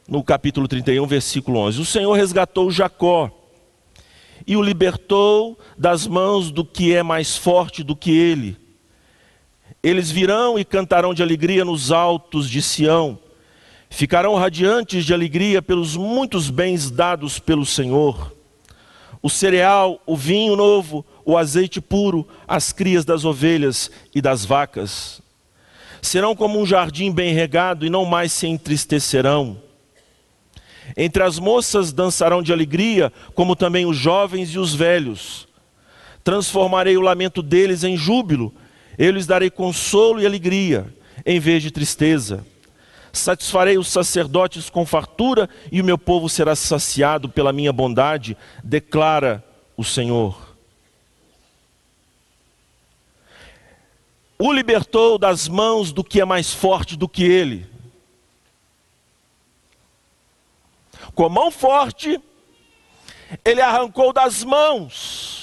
no 0.07 0.23
capítulo 0.23 0.67
31, 0.67 1.05
versículo 1.07 1.59
11: 1.59 1.81
O 1.81 1.85
Senhor 1.85 2.13
resgatou 2.13 2.69
Jacó 2.71 3.31
e 4.45 4.55
o 4.55 4.61
libertou 4.61 5.57
das 5.77 6.07
mãos 6.07 6.51
do 6.51 6.63
que 6.63 6.95
é 6.95 7.03
mais 7.03 7.35
forte 7.35 7.83
do 7.83 7.95
que 7.95 8.11
ele. 8.11 8.60
Eles 9.83 10.11
virão 10.11 10.59
e 10.59 10.65
cantarão 10.65 11.13
de 11.13 11.23
alegria 11.23 11.65
nos 11.65 11.91
altos 11.91 12.49
de 12.49 12.61
Sião, 12.61 13.17
ficarão 13.89 14.35
radiantes 14.35 15.05
de 15.05 15.13
alegria 15.13 15.61
pelos 15.61 15.95
muitos 15.95 16.49
bens 16.49 16.91
dados 16.91 17.39
pelo 17.39 17.65
Senhor. 17.65 18.33
O 19.21 19.29
cereal, 19.29 20.01
o 20.05 20.15
vinho 20.15 20.55
novo, 20.55 21.05
o 21.25 21.37
azeite 21.37 21.79
puro, 21.79 22.27
as 22.47 22.71
crias 22.71 23.05
das 23.05 23.25
ovelhas 23.25 23.91
e 24.13 24.21
das 24.21 24.45
vacas. 24.45 25.21
Serão 26.01 26.35
como 26.35 26.59
um 26.59 26.65
jardim 26.65 27.11
bem 27.11 27.33
regado 27.33 27.85
e 27.85 27.89
não 27.89 28.05
mais 28.05 28.31
se 28.31 28.47
entristecerão 28.47 29.57
entre 30.95 31.23
as 31.23 31.39
moças 31.39 31.91
dançarão 31.91 32.41
de 32.41 32.51
alegria, 32.51 33.11
como 33.33 33.55
também 33.55 33.85
os 33.85 33.97
jovens 33.97 34.49
e 34.53 34.59
os 34.59 34.73
velhos. 34.73 35.47
Transformarei 36.23 36.97
o 36.97 37.01
lamento 37.01 37.41
deles 37.41 37.83
em 37.83 37.97
júbilo, 37.97 38.53
eu 39.05 39.11
lhes 39.11 39.25
darei 39.25 39.49
consolo 39.49 40.21
e 40.21 40.25
alegria, 40.25 40.93
em 41.25 41.39
vez 41.39 41.63
de 41.63 41.71
tristeza. 41.71 42.45
Satisfarei 43.11 43.77
os 43.77 43.87
sacerdotes 43.87 44.69
com 44.69 44.85
fartura, 44.85 45.49
e 45.71 45.81
o 45.81 45.83
meu 45.83 45.97
povo 45.97 46.29
será 46.29 46.55
saciado 46.55 47.27
pela 47.27 47.51
minha 47.51 47.73
bondade, 47.73 48.37
declara 48.63 49.43
o 49.75 49.83
Senhor. 49.83 50.55
O 54.37 54.51
libertou 54.51 55.17
das 55.17 55.47
mãos 55.47 55.91
do 55.91 56.03
que 56.03 56.21
é 56.21 56.25
mais 56.25 56.53
forte 56.53 56.95
do 56.95 57.07
que 57.07 57.23
ele 57.23 57.69
com 61.13 61.29
mão 61.29 61.51
forte, 61.51 62.19
ele 63.43 63.61
arrancou 63.61 64.13
das 64.13 64.43
mãos 64.43 65.40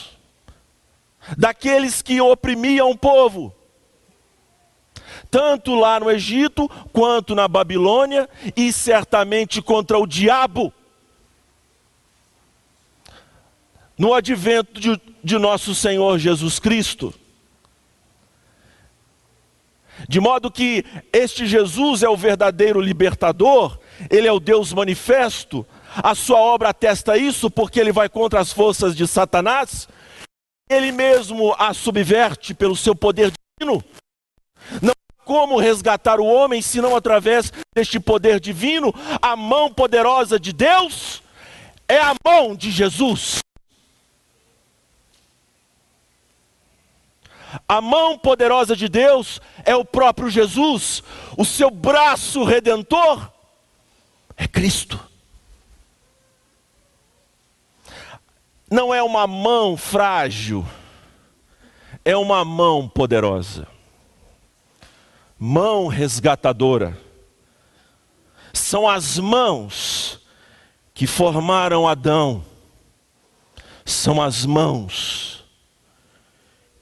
daqueles 1.37 2.03
que 2.03 2.21
oprimiam 2.21 2.91
o 2.91 2.97
povo, 2.97 3.55
tanto 5.31 5.75
lá 5.75 6.01
no 6.01 6.11
Egito 6.11 6.69
quanto 6.93 7.35
na 7.35 7.47
Babilônia, 7.47 8.29
e 8.57 8.73
certamente 8.73 9.61
contra 9.61 9.99
o 9.99 10.07
diabo. 10.07 10.73
no 13.99 14.15
advento 14.15 14.81
de, 14.81 15.01
de 15.23 15.39
nosso 15.39 15.75
Senhor 15.75 16.19
Jesus 16.19 16.61
Cristo. 16.61 17.13
De 20.09 20.21
modo 20.21 20.51
que 20.51 20.85
este 21.13 21.45
Jesus 21.45 22.05
é 22.05 22.09
o 22.09 22.17
verdadeiro 22.17 22.81
libertador, 22.81 23.77
ele 24.09 24.29
é 24.29 24.33
o 24.33 24.39
Deus 24.39 24.73
manifesto, 24.73 25.67
a 25.97 26.15
sua 26.15 26.39
obra 26.39 26.69
atesta 26.69 27.19
isso 27.19 27.51
porque 27.51 27.81
ele 27.81 27.91
vai 27.91 28.09
contra 28.09 28.39
as 28.39 28.53
forças 28.53 28.95
de 28.95 29.09
Satanás, 29.09 29.89
ele 30.69 30.93
mesmo 30.93 31.55
a 31.59 31.73
subverte 31.73 32.55
pelo 32.55 32.77
seu 32.77 32.95
poder 32.95 33.33
divino. 33.59 33.83
Não 34.83 34.93
há 34.93 35.25
como 35.25 35.59
resgatar 35.59 36.21
o 36.21 36.27
homem 36.27 36.61
senão 36.61 36.95
através 36.95 37.53
deste 37.75 37.99
poder 37.99 38.41
divino, 38.41 38.95
a 39.21 39.37
mão 39.37 39.73
poderosa 39.73 40.39
de 40.39 40.53
Deus 40.53 41.23
é 41.89 41.99
a 41.99 42.15
mão 42.25 42.55
de 42.55 42.71
Jesus. 42.71 43.39
A 47.67 47.81
mão 47.81 48.19
poderosa 48.19 48.77
de 48.77 48.89
Deus 48.89 49.41
é 49.65 49.75
o 49.75 49.85
próprio 49.85 50.29
Jesus, 50.29 51.03
o 51.37 51.45
seu 51.45 51.71
braço 51.71 52.45
redentor 52.45 53.31
é 54.37 54.47
Cristo. 54.47 55.09
Não 58.71 58.93
é 58.93 59.03
uma 59.03 59.27
mão 59.27 59.77
frágil, 59.77 60.67
é 62.05 62.17
uma 62.17 62.45
mão 62.45 62.89
poderosa, 62.89 63.67
mão 65.39 65.87
resgatadora. 65.87 66.99
São 68.53 68.89
as 68.89 69.19
mãos 69.19 70.21
que 70.93 71.07
formaram 71.07 71.89
Adão, 71.89 72.45
são 73.85 74.21
as 74.21 74.45
mãos 74.45 75.45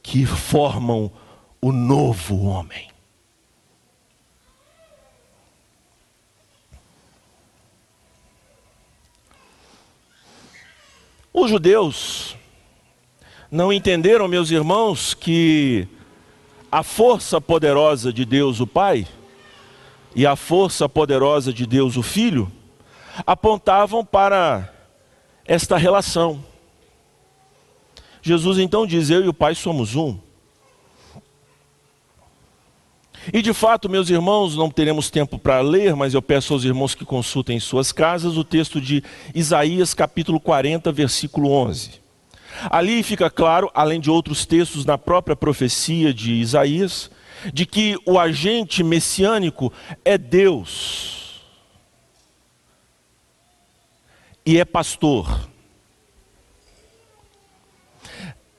que 0.02 0.26
formam 0.26 1.12
o 1.60 1.70
novo 1.70 2.46
homem. 2.46 2.95
Os 11.38 11.50
judeus 11.50 12.34
não 13.50 13.70
entenderam, 13.70 14.26
meus 14.26 14.50
irmãos, 14.50 15.12
que 15.12 15.86
a 16.72 16.82
força 16.82 17.38
poderosa 17.38 18.10
de 18.10 18.24
Deus 18.24 18.58
o 18.58 18.66
Pai 18.66 19.06
e 20.14 20.26
a 20.26 20.34
força 20.34 20.88
poderosa 20.88 21.52
de 21.52 21.66
Deus 21.66 21.98
o 21.98 22.02
Filho 22.02 22.50
apontavam 23.26 24.02
para 24.02 24.72
esta 25.44 25.76
relação. 25.76 26.42
Jesus 28.22 28.56
então 28.56 28.86
diz: 28.86 29.10
Eu 29.10 29.22
e 29.22 29.28
o 29.28 29.34
Pai 29.34 29.54
somos 29.54 29.94
um. 29.94 30.18
E 33.32 33.42
de 33.42 33.52
fato, 33.52 33.88
meus 33.88 34.08
irmãos, 34.08 34.56
não 34.56 34.70
teremos 34.70 35.10
tempo 35.10 35.38
para 35.38 35.60
ler, 35.60 35.96
mas 35.96 36.14
eu 36.14 36.22
peço 36.22 36.52
aos 36.52 36.64
irmãos 36.64 36.94
que 36.94 37.04
consultem 37.04 37.56
em 37.56 37.60
suas 37.60 37.90
casas 37.92 38.36
o 38.36 38.44
texto 38.44 38.80
de 38.80 39.02
Isaías, 39.34 39.94
capítulo 39.94 40.38
40, 40.38 40.92
versículo 40.92 41.50
11. 41.50 42.00
Ali 42.70 43.02
fica 43.02 43.28
claro, 43.28 43.70
além 43.74 44.00
de 44.00 44.10
outros 44.10 44.46
textos 44.46 44.84
na 44.84 44.96
própria 44.96 45.36
profecia 45.36 46.14
de 46.14 46.34
Isaías, 46.34 47.10
de 47.52 47.66
que 47.66 47.96
o 48.06 48.18
agente 48.18 48.82
messiânico 48.82 49.72
é 50.04 50.16
Deus 50.16 51.42
e 54.44 54.58
é 54.58 54.64
pastor 54.64 55.48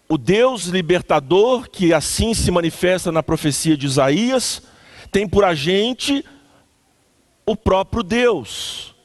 o 0.09 0.17
Deus 0.17 0.65
libertador, 0.65 1.69
que 1.69 1.93
assim 1.93 2.33
se 2.33 2.49
manifesta 2.49 3.11
na 3.11 3.21
profecia 3.21 3.75
de 3.75 3.85
Isaías, 3.85 4.61
tem 5.11 5.27
por 5.27 5.43
agente 5.43 6.23
o 7.45 7.55
próprio 7.55 8.03
Deus. 8.03 8.95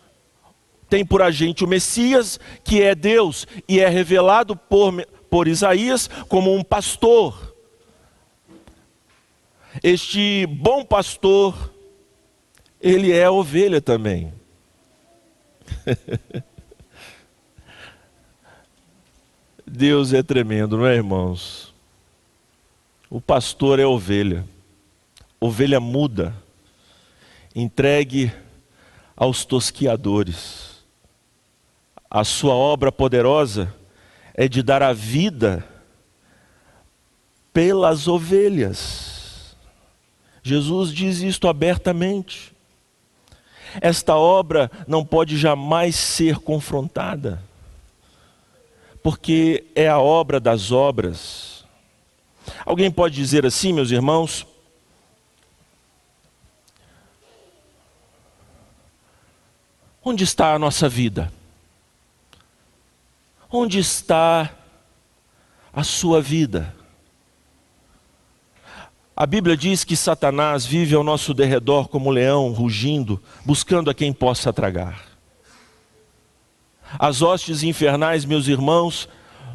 Tem 0.88 1.05
por 1.05 1.22
agente 1.22 1.64
o 1.64 1.68
Messias, 1.68 2.38
que 2.62 2.82
é 2.82 2.94
Deus, 2.94 3.46
e 3.66 3.80
é 3.80 3.88
revelado 3.88 4.55
por, 4.55 5.05
por 5.30 5.48
Isaías 5.48 6.09
como 6.28 6.55
um 6.55 6.62
pastor. 6.62 7.57
Este 9.82 10.46
bom 10.46 10.84
pastor, 10.84 11.72
ele 12.80 13.11
é 13.11 13.28
ovelha 13.28 13.80
também. 13.80 14.32
Deus 19.75 20.12
é 20.12 20.23
tremendo, 20.23 20.77
não 20.77 20.87
é, 20.87 20.97
irmãos? 20.97 21.73
O 23.09 23.23
pastor 23.23 23.79
é 23.79 23.87
ovelha, 23.87 24.45
ovelha 25.41 25.81
muda, 25.81 26.35
entregue 27.57 28.31
aos 29.16 29.47
tosquiadores. 29.47 30.85
A 32.11 32.23
sua 32.23 32.53
obra 32.53 32.93
poderosa 32.93 33.75
é 34.35 34.47
de 34.47 34.62
dar 34.62 34.83
a 34.83 34.93
vida 34.93 35.66
pelas 37.51 38.07
ovelhas. 38.07 39.57
Jesus 40.43 40.93
diz 40.93 41.20
isto 41.20 41.49
abertamente. 41.49 42.53
Esta 43.81 44.16
obra 44.16 44.70
não 44.87 45.03
pode 45.03 45.39
jamais 45.39 45.97
ser 45.97 46.37
confrontada 46.41 47.43
porque 49.03 49.64
é 49.74 49.88
a 49.88 49.98
obra 49.98 50.38
das 50.38 50.70
obras. 50.70 51.64
Alguém 52.64 52.90
pode 52.90 53.14
dizer 53.14 53.44
assim, 53.44 53.72
meus 53.72 53.90
irmãos? 53.90 54.46
Onde 60.05 60.24
está 60.24 60.55
a 60.55 60.59
nossa 60.59 60.88
vida? 60.88 61.32
Onde 63.50 63.78
está 63.78 64.50
a 65.72 65.84
sua 65.84 66.20
vida? 66.20 66.74
A 69.14 69.26
Bíblia 69.26 69.57
diz 69.57 69.84
que 69.84 69.94
Satanás 69.94 70.64
vive 70.64 70.94
ao 70.94 71.05
nosso 71.05 71.34
derredor 71.34 71.86
como 71.88 72.09
um 72.09 72.12
leão 72.12 72.50
rugindo, 72.50 73.22
buscando 73.44 73.90
a 73.90 73.94
quem 73.94 74.12
possa 74.12 74.53
tragar. 74.53 75.12
As 76.99 77.22
hostes 77.22 77.62
infernais, 77.62 78.24
meus 78.24 78.49
irmãos, 78.49 79.09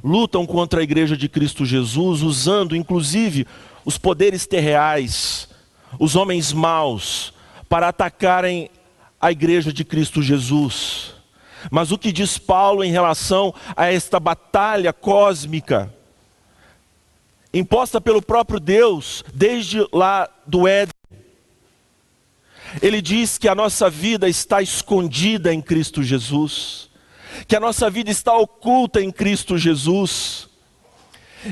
lutam 0.04 0.46
contra 0.46 0.80
a 0.80 0.84
igreja 0.84 1.16
de 1.16 1.28
Cristo 1.28 1.66
Jesus, 1.66 2.22
usando 2.22 2.76
inclusive 2.76 3.46
os 3.86 3.98
poderes 3.98 4.46
terreais, 4.46 5.50
os 6.00 6.16
homens 6.16 6.52
maus, 6.52 7.34
para 7.70 7.90
atacarem 7.90 8.70
a 9.20 9.32
igreja 9.32 9.72
de 9.74 9.84
Cristo 9.84 10.22
Jesus. 10.22 11.14
Mas 11.72 11.92
o 11.92 11.98
que 11.98 12.12
diz 12.12 12.38
Paulo 12.38 12.84
em 12.84 12.92
relação 12.92 13.54
a 13.76 13.92
esta 13.92 14.20
batalha 14.20 14.94
cósmica, 14.94 15.94
imposta 17.54 18.00
pelo 18.00 18.22
próprio 18.22 18.60
Deus, 18.60 19.24
desde 19.34 19.86
lá 19.92 20.30
do 20.46 20.68
Éden? 20.68 20.94
Ele 22.82 23.02
diz 23.02 23.38
que 23.38 23.48
a 23.48 23.56
nossa 23.56 23.90
vida 23.90 24.28
está 24.28 24.62
escondida 24.62 25.54
em 25.54 25.62
Cristo 25.62 26.04
Jesus 26.04 26.87
que 27.46 27.56
a 27.56 27.60
nossa 27.60 27.90
vida 27.90 28.10
está 28.10 28.36
oculta 28.36 29.02
em 29.02 29.12
Cristo 29.12 29.58
Jesus, 29.58 30.50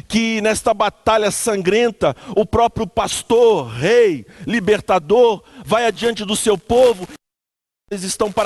que 0.08 0.42
nesta 0.42 0.74
batalha 0.74 1.32
sangrenta, 1.32 2.16
o 2.36 2.46
próprio 2.46 2.88
pastor, 2.88 3.68
rei, 3.68 4.26
libertador, 4.46 5.44
vai 5.66 5.86
adiante 5.86 6.26
do 6.26 6.36
seu 6.36 6.58
povo, 6.58 7.08
eles 7.92 8.04
estão 8.04 8.32
para 8.32 8.46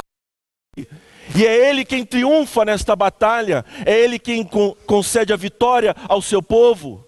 e 1.35 1.45
é 1.45 1.69
Ele 1.69 1.85
quem 1.85 2.05
triunfa 2.05 2.65
nesta 2.65 2.95
batalha, 2.95 3.63
é 3.85 3.99
Ele 3.99 4.17
quem 4.17 4.43
concede 4.85 5.31
a 5.31 5.37
vitória 5.37 5.95
ao 6.07 6.21
seu 6.21 6.41
povo, 6.41 7.05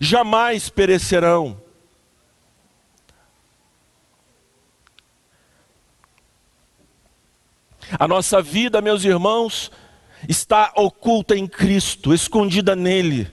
jamais 0.00 0.68
perecerão. 0.68 1.60
A 7.96 8.08
nossa 8.08 8.42
vida, 8.42 8.82
meus 8.82 9.04
irmãos, 9.04 9.70
está 10.28 10.72
oculta 10.76 11.36
em 11.36 11.46
Cristo, 11.46 12.12
escondida 12.12 12.74
nele. 12.74 13.30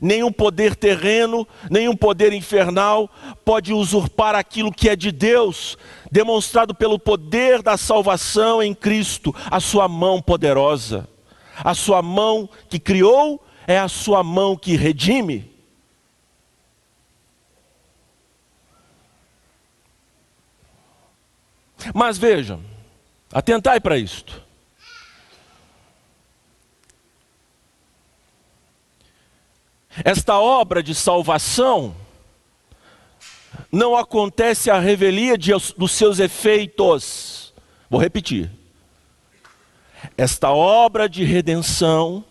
Nenhum 0.00 0.32
poder 0.32 0.74
terreno, 0.74 1.46
nenhum 1.70 1.94
poder 1.94 2.32
infernal 2.32 3.10
pode 3.44 3.72
usurpar 3.72 4.34
aquilo 4.34 4.72
que 4.72 4.88
é 4.88 4.96
de 4.96 5.12
Deus, 5.12 5.76
demonstrado 6.10 6.74
pelo 6.74 6.98
poder 6.98 7.62
da 7.62 7.76
salvação 7.76 8.62
em 8.62 8.74
Cristo, 8.74 9.34
a 9.50 9.60
sua 9.60 9.86
mão 9.86 10.22
poderosa. 10.22 11.08
A 11.62 11.74
sua 11.74 12.02
mão 12.02 12.48
que 12.68 12.80
criou 12.80 13.44
é 13.66 13.78
a 13.78 13.88
sua 13.88 14.24
mão 14.24 14.56
que 14.56 14.74
redime. 14.74 15.52
Mas 21.94 22.16
vejam, 22.16 22.60
Atentai 23.34 23.80
para 23.80 23.98
isto. 23.98 24.40
Esta 30.04 30.38
obra 30.38 30.80
de 30.80 30.94
salvação 30.94 31.96
não 33.72 33.96
acontece 33.96 34.70
a 34.70 34.78
revelia 34.78 35.36
de, 35.36 35.50
dos 35.76 35.90
seus 35.90 36.20
efeitos. 36.20 37.52
Vou 37.90 38.00
repetir. 38.00 38.52
Esta 40.16 40.52
obra 40.52 41.08
de 41.08 41.24
redenção 41.24 42.24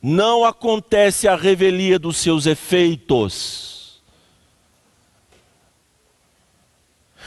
não 0.00 0.44
acontece 0.44 1.26
a 1.26 1.34
revelia 1.34 1.98
dos 1.98 2.18
seus 2.18 2.46
efeitos. 2.46 3.77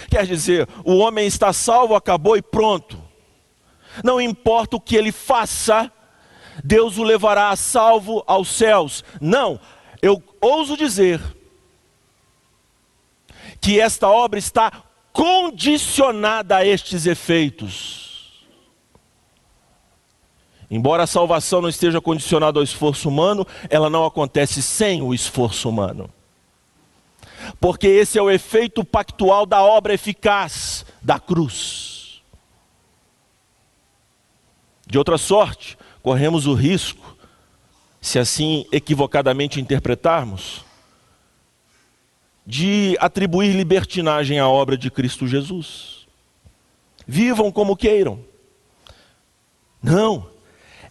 Quer 0.09 0.25
dizer, 0.25 0.67
o 0.83 0.97
homem 0.97 1.27
está 1.27 1.53
salvo, 1.53 1.95
acabou 1.95 2.37
e 2.37 2.41
pronto. 2.41 3.01
Não 4.03 4.21
importa 4.21 4.77
o 4.77 4.81
que 4.81 4.95
ele 4.95 5.11
faça, 5.11 5.91
Deus 6.63 6.97
o 6.97 7.03
levará 7.03 7.49
a 7.49 7.55
salvo 7.55 8.23
aos 8.25 8.49
céus. 8.49 9.03
Não, 9.19 9.59
eu 10.01 10.21
ouso 10.39 10.77
dizer 10.77 11.21
que 13.59 13.79
esta 13.79 14.09
obra 14.09 14.39
está 14.39 14.71
condicionada 15.13 16.57
a 16.57 16.65
estes 16.65 17.05
efeitos. 17.05 18.01
Embora 20.69 21.03
a 21.03 21.07
salvação 21.07 21.61
não 21.61 21.67
esteja 21.67 21.99
condicionada 21.99 22.57
ao 22.57 22.63
esforço 22.63 23.09
humano, 23.09 23.45
ela 23.69 23.89
não 23.89 24.05
acontece 24.05 24.61
sem 24.61 25.01
o 25.01 25.13
esforço 25.13 25.67
humano. 25.67 26.09
Porque 27.59 27.87
esse 27.87 28.17
é 28.17 28.21
o 28.21 28.31
efeito 28.31 28.83
pactual 28.83 29.45
da 29.45 29.61
obra 29.61 29.93
eficaz 29.93 30.85
da 31.01 31.19
cruz. 31.19 32.21
De 34.87 34.97
outra 34.97 35.17
sorte, 35.17 35.77
corremos 36.01 36.47
o 36.47 36.53
risco, 36.53 37.15
se 38.01 38.19
assim 38.19 38.65
equivocadamente 38.71 39.61
interpretarmos, 39.61 40.65
de 42.45 42.97
atribuir 42.99 43.55
libertinagem 43.55 44.39
à 44.39 44.47
obra 44.47 44.77
de 44.77 44.89
Cristo 44.89 45.27
Jesus. 45.27 46.07
Vivam 47.07 47.51
como 47.51 47.77
queiram. 47.77 48.19
Não, 49.81 50.29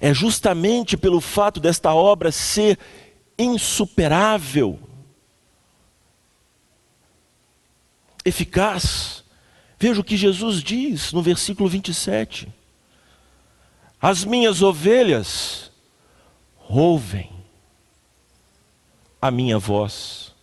é 0.00 0.14
justamente 0.14 0.96
pelo 0.96 1.20
fato 1.20 1.60
desta 1.60 1.92
obra 1.92 2.32
ser 2.32 2.78
insuperável, 3.38 4.78
eficaz. 8.30 9.22
Veja 9.78 10.00
o 10.00 10.04
que 10.04 10.16
Jesus 10.16 10.62
diz 10.62 11.12
no 11.12 11.22
versículo 11.22 11.68
27. 11.68 12.48
As 14.00 14.24
minhas 14.24 14.62
ovelhas 14.62 15.70
ouvem 16.68 17.30
a 19.20 19.30
minha 19.30 19.58
voz. 19.58 20.34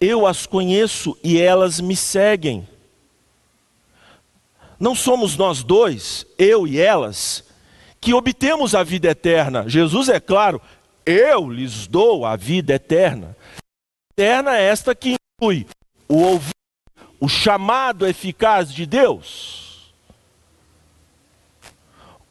Eu 0.00 0.26
as 0.26 0.46
conheço 0.46 1.16
e 1.22 1.40
elas 1.40 1.80
me 1.80 1.96
seguem. 1.96 2.66
Não 4.78 4.94
somos 4.94 5.36
nós 5.36 5.62
dois, 5.62 6.26
eu 6.38 6.66
e 6.66 6.78
elas, 6.78 7.44
que 8.00 8.12
obtemos 8.12 8.74
a 8.74 8.82
vida 8.82 9.08
eterna. 9.08 9.68
Jesus 9.68 10.08
é 10.08 10.20
claro, 10.20 10.60
eu 11.04 11.48
lhes 11.48 11.86
dou 11.86 12.26
a 12.26 12.36
vida 12.36 12.74
eterna. 12.74 13.36
Eterna 14.12 14.56
é 14.56 14.62
esta 14.64 14.94
que 14.94 15.16
inclui 15.40 15.66
o 16.08 16.16
ouvir, 16.16 16.50
o 17.20 17.28
chamado 17.28 18.06
eficaz 18.06 18.72
de 18.72 18.84
Deus, 18.86 19.94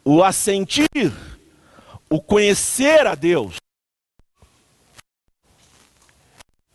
o 0.03 0.23
assentir, 0.23 1.11
o 2.09 2.21
conhecer 2.21 3.07
a 3.07 3.15
Deus, 3.15 3.57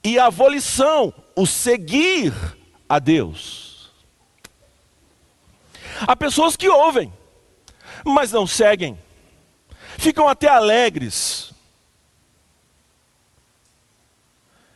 e 0.02 0.18
a 0.18 0.28
volição, 0.30 1.12
o 1.36 1.46
seguir 1.46 2.32
a 2.88 2.98
Deus. 2.98 3.90
Há 6.06 6.16
pessoas 6.16 6.56
que 6.56 6.68
ouvem, 6.68 7.12
mas 8.04 8.32
não 8.32 8.46
seguem, 8.46 8.98
ficam 9.98 10.26
até 10.26 10.48
alegres, 10.48 11.52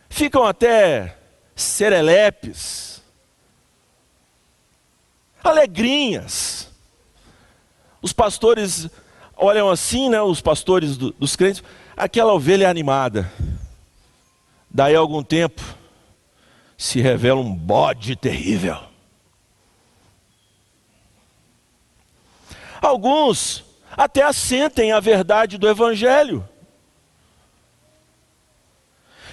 ficam 0.09 0.43
até 0.43 1.17
serelepes, 1.55 2.94
alegrinhas. 5.49 6.69
Os 8.01 8.13
pastores 8.13 8.89
olham 9.35 9.69
assim, 9.69 10.09
né, 10.09 10.21
os 10.21 10.41
pastores 10.41 10.97
do, 10.97 11.11
dos 11.13 11.35
crentes, 11.35 11.63
aquela 11.95 12.33
ovelha 12.33 12.69
animada. 12.69 13.31
Daí 14.69 14.95
algum 14.95 15.23
tempo 15.23 15.61
se 16.77 16.99
revela 17.01 17.39
um 17.39 17.53
bode 17.53 18.15
terrível. 18.15 18.77
Alguns 22.81 23.63
até 23.91 24.21
assentem 24.21 24.91
a 24.91 24.99
verdade 24.99 25.57
do 25.57 25.67
Evangelho. 25.67 26.47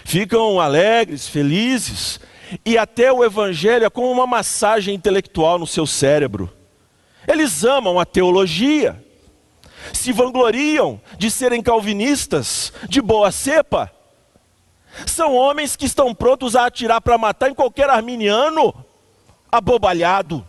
Ficam 0.05 0.61
alegres, 0.61 1.29
felizes, 1.29 2.21
e 2.65 2.77
até 2.77 3.13
o 3.13 3.25
Evangelho 3.25 3.85
é 3.85 3.91
como 3.91 4.11
uma 4.11 4.27
massagem 4.27 4.95
intelectual 4.95 5.59
no 5.59 5.67
seu 5.67 5.87
cérebro. 5.87 6.53
Eles 7.27 7.65
amam 7.65 8.01
a 8.01 8.05
teologia, 8.05 9.03
se 9.93 10.13
vangloriam 10.13 11.01
de 11.19 11.31
serem 11.31 11.63
calvinistas, 11.63 12.73
de 12.89 13.01
boa 13.01 13.31
cepa 13.31 13.93
são 15.07 15.35
homens 15.35 15.75
que 15.75 15.87
estão 15.87 16.15
prontos 16.15 16.55
a 16.55 16.67
atirar 16.67 17.01
para 17.01 17.19
matar 17.19 17.51
em 17.51 17.55
qualquer 17.55 17.89
arminiano 17.89 18.75
abobalhado. 19.51 20.47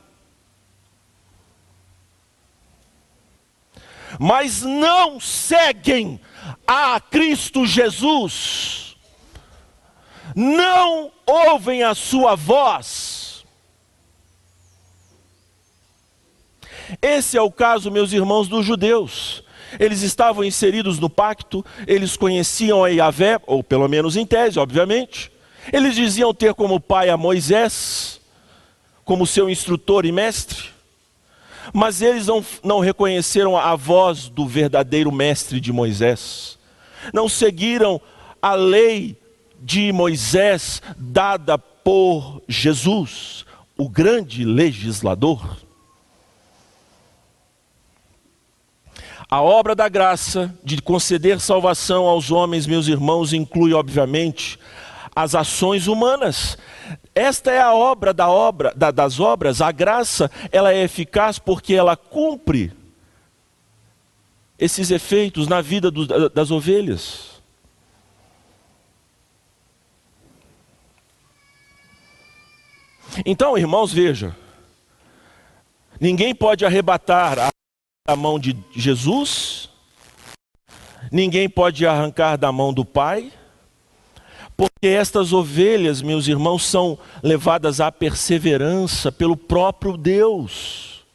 Mas 4.19 4.61
não 4.61 5.19
seguem 5.19 6.19
a 6.67 6.99
Cristo 6.99 7.65
Jesus, 7.65 8.95
não 10.35 11.11
ouvem 11.25 11.83
a 11.83 11.93
sua 11.95 12.35
voz. 12.35 13.43
Esse 17.01 17.37
é 17.37 17.41
o 17.41 17.51
caso, 17.51 17.89
meus 17.89 18.11
irmãos, 18.13 18.47
dos 18.47 18.65
judeus 18.65 19.43
eles 19.79 20.01
estavam 20.01 20.43
inseridos 20.43 20.99
no 20.99 21.09
pacto, 21.09 21.65
eles 21.87 22.15
conheciam 22.17 22.83
a 22.83 22.89
Yahvé, 22.89 23.39
ou 23.45 23.63
pelo 23.63 23.87
menos 23.87 24.15
em 24.15 24.25
tese, 24.25 24.59
obviamente. 24.59 25.31
Eles 25.71 25.95
diziam 25.95 26.33
ter 26.33 26.53
como 26.53 26.79
pai 26.79 27.09
a 27.09 27.17
Moisés, 27.17 28.19
como 29.05 29.27
seu 29.27 29.49
instrutor 29.49 30.05
e 30.05 30.11
mestre, 30.11 30.69
mas 31.73 32.01
eles 32.01 32.27
não, 32.27 32.45
não 32.63 32.79
reconheceram 32.79 33.57
a 33.57 33.75
voz 33.75 34.27
do 34.27 34.45
verdadeiro 34.45 35.11
mestre 35.11 35.59
de 35.59 35.71
Moisés, 35.71 36.57
não 37.13 37.29
seguiram 37.29 37.99
a 38.41 38.53
lei 38.53 39.17
de 39.63 39.93
Moisés 39.93 40.81
dada 40.97 41.57
por 41.57 42.41
Jesus, 42.47 43.45
o 43.77 43.87
grande 43.87 44.43
legislador. 44.43 45.57
A 49.29 49.41
obra 49.41 49.73
da 49.73 49.87
graça 49.87 50.53
de 50.63 50.81
conceder 50.81 51.39
salvação 51.39 52.05
aos 52.05 52.29
homens, 52.29 52.67
meus 52.67 52.87
irmãos, 52.87 53.33
inclui, 53.33 53.73
obviamente, 53.73 54.59
as 55.15 55.33
ações 55.33 55.87
humanas. 55.87 56.57
Esta 57.15 57.49
é 57.49 57.61
a 57.61 57.73
obra 57.73 58.13
da 58.13 58.29
obra 58.29 58.73
da, 58.75 58.91
das 58.91 59.19
obras. 59.19 59.61
A 59.61 59.71
graça, 59.71 60.29
ela 60.51 60.73
é 60.73 60.83
eficaz 60.83 61.39
porque 61.39 61.73
ela 61.73 61.95
cumpre 61.95 62.73
esses 64.59 64.91
efeitos 64.91 65.47
na 65.47 65.61
vida 65.61 65.89
do, 65.89 66.29
das 66.29 66.51
ovelhas. 66.51 67.32
Então, 73.25 73.57
irmãos, 73.57 73.93
veja, 73.93 74.35
ninguém 75.99 76.33
pode 76.33 76.65
arrebatar 76.65 77.49
a 78.07 78.15
mão 78.15 78.39
de 78.39 78.57
Jesus, 78.75 79.69
ninguém 81.11 81.47
pode 81.47 81.85
arrancar 81.85 82.37
da 82.37 82.51
mão 82.51 82.73
do 82.73 82.83
Pai, 82.83 83.31
porque 84.57 84.87
estas 84.87 85.31
ovelhas, 85.31 86.01
meus 86.01 86.27
irmãos, 86.27 86.65
são 86.65 86.97
levadas 87.21 87.79
à 87.79 87.91
perseverança 87.91 89.11
pelo 89.11 89.37
próprio 89.37 89.95
Deus. 89.95 91.05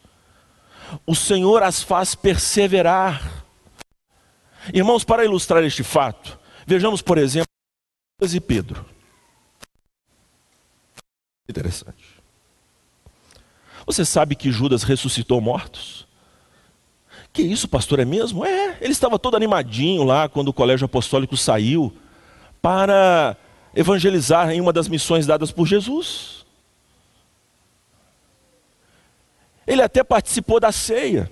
O 1.06 1.14
Senhor 1.14 1.62
as 1.62 1.82
faz 1.82 2.14
perseverar. 2.14 3.44
Irmãos, 4.72 5.04
para 5.04 5.24
ilustrar 5.24 5.62
este 5.64 5.82
fato, 5.82 6.38
vejamos, 6.66 7.02
por 7.02 7.18
exemplo, 7.18 7.48
Judas 8.20 8.34
e 8.34 8.40
Pedro. 8.40 8.97
Interessante. 11.48 12.04
Você 13.86 14.04
sabe 14.04 14.36
que 14.36 14.52
Judas 14.52 14.82
ressuscitou 14.82 15.40
mortos? 15.40 16.06
Que 17.32 17.42
isso, 17.42 17.66
pastor, 17.68 18.00
é 18.00 18.04
mesmo? 18.04 18.44
É, 18.44 18.76
ele 18.80 18.92
estava 18.92 19.18
todo 19.18 19.36
animadinho 19.36 20.04
lá 20.04 20.28
quando 20.28 20.48
o 20.48 20.52
colégio 20.52 20.84
apostólico 20.84 21.36
saiu 21.36 21.96
para 22.60 23.36
evangelizar 23.74 24.50
em 24.50 24.60
uma 24.60 24.72
das 24.72 24.88
missões 24.88 25.26
dadas 25.26 25.50
por 25.50 25.66
Jesus. 25.66 26.44
Ele 29.66 29.82
até 29.82 30.02
participou 30.02 30.58
da 30.58 30.72
ceia. 30.72 31.30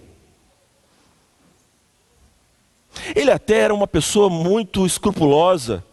Ele 3.15 3.31
até 3.31 3.61
era 3.61 3.75
uma 3.75 3.87
pessoa 3.87 4.31
muito 4.31 4.87
escrupulosa. 4.87 5.85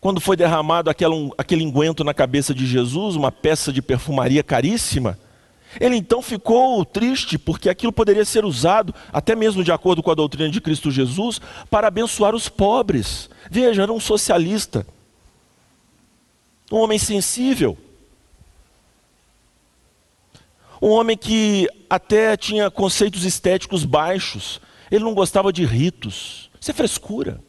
Quando 0.00 0.20
foi 0.20 0.36
derramado 0.36 0.88
aquele, 0.88 1.30
aquele 1.36 1.72
na 2.04 2.14
cabeça 2.14 2.54
de 2.54 2.66
Jesus, 2.66 3.16
uma 3.16 3.32
peça 3.32 3.72
de 3.72 3.82
perfumaria 3.82 4.44
caríssima, 4.44 5.18
ele 5.80 5.96
então 5.96 6.22
ficou 6.22 6.84
triste 6.84 7.36
porque 7.36 7.68
aquilo 7.68 7.92
poderia 7.92 8.24
ser 8.24 8.44
usado, 8.44 8.94
até 9.12 9.34
mesmo 9.34 9.64
de 9.64 9.72
acordo 9.72 10.02
com 10.02 10.10
a 10.10 10.14
doutrina 10.14 10.48
de 10.48 10.60
Cristo 10.60 10.90
Jesus, 10.90 11.40
para 11.68 11.88
abençoar 11.88 12.34
os 12.34 12.48
pobres. 12.48 13.28
Veja, 13.50 13.82
era 13.82 13.92
um 13.92 14.00
socialista, 14.00 14.86
um 16.70 16.76
homem 16.76 16.98
sensível, 16.98 17.76
um 20.80 20.90
homem 20.90 21.16
que 21.16 21.68
até 21.90 22.36
tinha 22.36 22.70
conceitos 22.70 23.24
estéticos 23.24 23.84
baixos, 23.84 24.60
ele 24.90 25.04
não 25.04 25.12
gostava 25.12 25.52
de 25.52 25.64
ritos, 25.64 26.50
isso 26.60 26.70
é 26.70 26.74
frescura. 26.74 27.47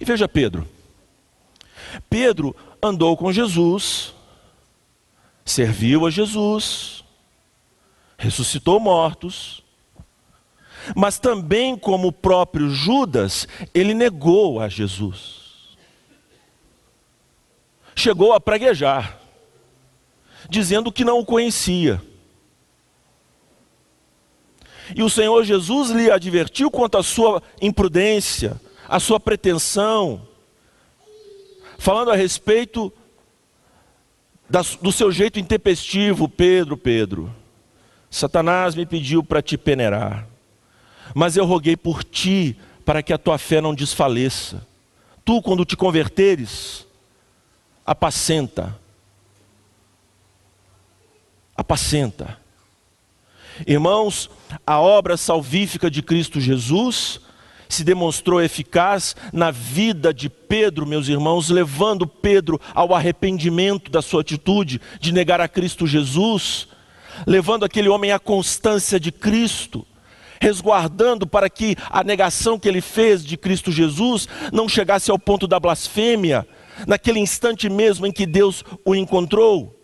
E 0.00 0.04
veja 0.04 0.26
Pedro. 0.26 0.66
Pedro 2.08 2.56
andou 2.82 3.16
com 3.16 3.32
Jesus, 3.32 4.14
serviu 5.44 6.06
a 6.06 6.10
Jesus, 6.10 7.04
ressuscitou 8.16 8.80
mortos, 8.80 9.62
mas 10.96 11.18
também, 11.18 11.76
como 11.76 12.08
o 12.08 12.12
próprio 12.12 12.70
Judas, 12.70 13.46
ele 13.74 13.92
negou 13.92 14.60
a 14.60 14.68
Jesus. 14.68 15.76
Chegou 17.94 18.32
a 18.32 18.40
praguejar, 18.40 19.20
dizendo 20.48 20.90
que 20.90 21.04
não 21.04 21.18
o 21.18 21.26
conhecia. 21.26 22.00
E 24.96 25.02
o 25.02 25.10
Senhor 25.10 25.44
Jesus 25.44 25.90
lhe 25.90 26.10
advertiu 26.10 26.70
quanto 26.70 26.98
à 26.98 27.02
sua 27.02 27.42
imprudência, 27.60 28.60
a 28.90 28.98
sua 28.98 29.20
pretensão, 29.20 30.26
falando 31.78 32.10
a 32.10 32.16
respeito 32.16 32.92
do 34.82 34.90
seu 34.90 35.12
jeito 35.12 35.38
intempestivo, 35.38 36.28
Pedro, 36.28 36.76
Pedro. 36.76 37.32
Satanás 38.10 38.74
me 38.74 38.84
pediu 38.84 39.22
para 39.22 39.40
te 39.40 39.56
peneirar, 39.56 40.26
mas 41.14 41.36
eu 41.36 41.46
roguei 41.46 41.76
por 41.76 42.02
ti 42.02 42.58
para 42.84 43.00
que 43.00 43.12
a 43.12 43.18
tua 43.18 43.38
fé 43.38 43.60
não 43.60 43.72
desfaleça. 43.72 44.66
Tu, 45.24 45.40
quando 45.40 45.64
te 45.64 45.76
converteres, 45.76 46.84
apacenta. 47.86 48.76
Apacenta. 51.56 52.40
Irmãos, 53.64 54.28
a 54.66 54.80
obra 54.80 55.16
salvífica 55.16 55.88
de 55.88 56.02
Cristo 56.02 56.40
Jesus 56.40 57.20
se 57.70 57.84
demonstrou 57.84 58.42
eficaz 58.42 59.14
na 59.32 59.50
vida 59.50 60.12
de 60.12 60.28
Pedro, 60.28 60.86
meus 60.86 61.08
irmãos, 61.08 61.48
levando 61.48 62.06
Pedro 62.06 62.60
ao 62.74 62.94
arrependimento 62.94 63.90
da 63.90 64.02
sua 64.02 64.20
atitude 64.20 64.80
de 65.00 65.12
negar 65.12 65.40
a 65.40 65.48
Cristo 65.48 65.86
Jesus, 65.86 66.68
levando 67.26 67.64
aquele 67.64 67.88
homem 67.88 68.12
à 68.12 68.18
constância 68.18 68.98
de 68.98 69.12
Cristo, 69.12 69.86
resguardando 70.40 71.26
para 71.26 71.48
que 71.48 71.76
a 71.88 72.02
negação 72.02 72.58
que 72.58 72.68
ele 72.68 72.80
fez 72.80 73.24
de 73.24 73.36
Cristo 73.36 73.70
Jesus 73.70 74.28
não 74.52 74.68
chegasse 74.68 75.10
ao 75.10 75.18
ponto 75.18 75.46
da 75.46 75.60
blasfêmia, 75.60 76.46
naquele 76.86 77.20
instante 77.20 77.68
mesmo 77.68 78.06
em 78.06 78.12
que 78.12 78.26
Deus 78.26 78.64
o 78.84 78.94
encontrou. 78.94 79.79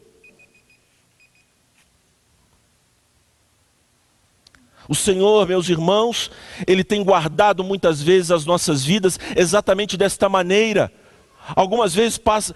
O 4.89 4.95
Senhor, 4.95 5.47
meus 5.47 5.69
irmãos, 5.69 6.31
Ele 6.67 6.85
tem 6.85 7.03
guardado 7.03 7.65
muitas 7.65 8.01
vezes 8.01 8.31
as 8.31 8.45
nossas 8.45 8.85
vidas 8.85 9.19
exatamente 9.35 9.97
desta 9.97 10.29
maneira. 10.29 10.93
Algumas 11.55 11.95
vezes 11.95 12.19
passa, 12.19 12.55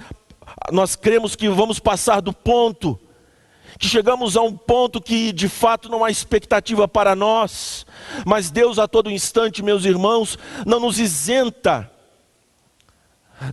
nós 0.72 0.96
cremos 0.96 1.36
que 1.36 1.48
vamos 1.48 1.78
passar 1.78 2.20
do 2.20 2.32
ponto, 2.32 2.98
que 3.78 3.88
chegamos 3.88 4.36
a 4.36 4.42
um 4.42 4.56
ponto 4.56 5.00
que 5.00 5.32
de 5.32 5.48
fato 5.48 5.88
não 5.88 6.04
há 6.04 6.10
expectativa 6.10 6.86
para 6.86 7.14
nós, 7.14 7.86
mas 8.26 8.50
Deus 8.50 8.78
a 8.78 8.86
todo 8.86 9.10
instante, 9.10 9.62
meus 9.62 9.84
irmãos, 9.84 10.38
não 10.66 10.80
nos 10.80 10.98
isenta 10.98 11.90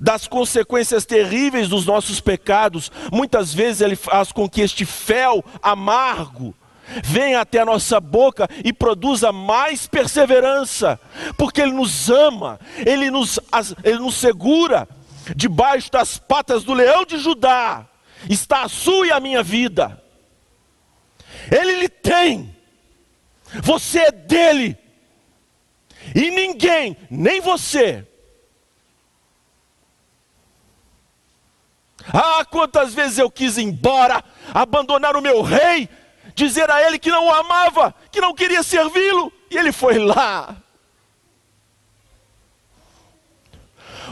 das 0.01 0.28
consequências 0.28 1.05
terríveis 1.05 1.69
dos 1.69 1.86
nossos 1.86 2.19
pecados. 2.19 2.91
Muitas 3.11 3.53
vezes 3.53 3.82
Ele 3.82 3.95
faz 3.95 4.32
com 4.32 4.49
que 4.49 4.61
este 4.61 4.86
fel 4.86 5.43
amargo, 5.61 6.53
venha 7.03 7.41
até 7.41 7.59
a 7.59 7.65
nossa 7.65 7.99
boca 7.99 8.47
e 8.63 8.71
produza 8.71 9.31
mais 9.31 9.88
perseverança, 9.88 10.99
porque 11.38 11.61
Ele 11.61 11.71
nos 11.71 12.09
ama, 12.09 12.59
Ele 12.85 13.09
nos, 13.09 13.39
Ele 13.83 13.99
nos 13.99 14.15
segura 14.15 14.88
debaixo 15.35 15.91
das 15.91 16.17
patas 16.17 16.63
do 16.63 16.73
leão 16.73 17.05
de 17.05 17.17
Judá, 17.17 17.85
está 18.29 18.63
a 18.63 18.69
sua 18.69 19.07
e 19.07 19.11
a 19.11 19.19
minha 19.19 19.43
vida. 19.43 20.01
Ele 21.51 21.81
lhe 21.81 21.89
tem, 21.89 22.55
você 23.61 23.99
é 23.99 24.11
dele, 24.11 24.77
e 26.15 26.31
ninguém, 26.31 26.95
nem 27.09 27.41
você, 27.41 28.05
Ah, 32.13 32.45
quantas 32.45 32.93
vezes 32.93 33.17
eu 33.17 33.29
quis 33.29 33.57
ir 33.57 33.63
embora, 33.63 34.23
abandonar 34.53 35.15
o 35.15 35.21
meu 35.21 35.41
rei, 35.41 35.89
dizer 36.38 36.69
a 36.69 36.83
ele 36.83 36.99
que 36.99 37.09
não 37.09 37.25
o 37.25 37.33
amava, 37.33 37.93
que 38.11 38.21
não 38.21 38.31
queria 38.31 38.61
servi-lo, 38.61 39.33
e 39.49 39.57
ele 39.57 39.71
foi 39.71 39.97
lá. 39.97 40.55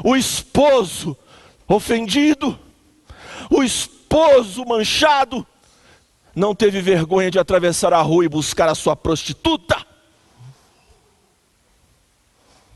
O 0.04 0.16
esposo 0.16 1.16
ofendido, 1.68 2.60
o 3.48 3.62
esposo 3.62 4.66
manchado, 4.66 5.46
não 6.36 6.56
teve 6.56 6.82
vergonha 6.82 7.30
de 7.30 7.38
atravessar 7.38 7.94
a 7.94 8.02
rua 8.02 8.26
e 8.26 8.30
buscar 8.30 8.68
a 8.68 8.76
sua 8.76 8.96
prostituta, 8.96 9.86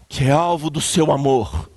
que 0.08 0.26
é 0.26 0.32
alvo 0.32 0.70
do 0.70 0.80
seu 0.80 1.12
amor. 1.12 1.72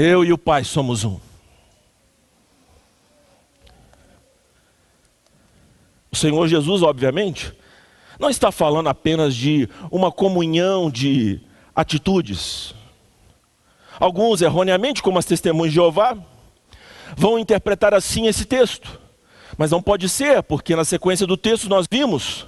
Eu 0.00 0.24
e 0.24 0.32
o 0.32 0.38
Pai 0.38 0.62
somos 0.62 1.02
um. 1.02 1.18
O 6.08 6.14
Senhor 6.14 6.46
Jesus, 6.46 6.82
obviamente, 6.84 7.52
não 8.16 8.30
está 8.30 8.52
falando 8.52 8.88
apenas 8.88 9.34
de 9.34 9.68
uma 9.90 10.12
comunhão 10.12 10.88
de 10.88 11.40
atitudes. 11.74 12.72
Alguns, 13.98 14.40
erroneamente, 14.40 15.02
como 15.02 15.18
as 15.18 15.24
testemunhas 15.24 15.72
de 15.72 15.80
Jeová, 15.80 16.16
vão 17.16 17.36
interpretar 17.36 17.92
assim 17.92 18.28
esse 18.28 18.44
texto. 18.44 19.00
Mas 19.56 19.72
não 19.72 19.82
pode 19.82 20.08
ser, 20.08 20.44
porque 20.44 20.76
na 20.76 20.84
sequência 20.84 21.26
do 21.26 21.36
texto 21.36 21.68
nós 21.68 21.88
vimos: 21.90 22.46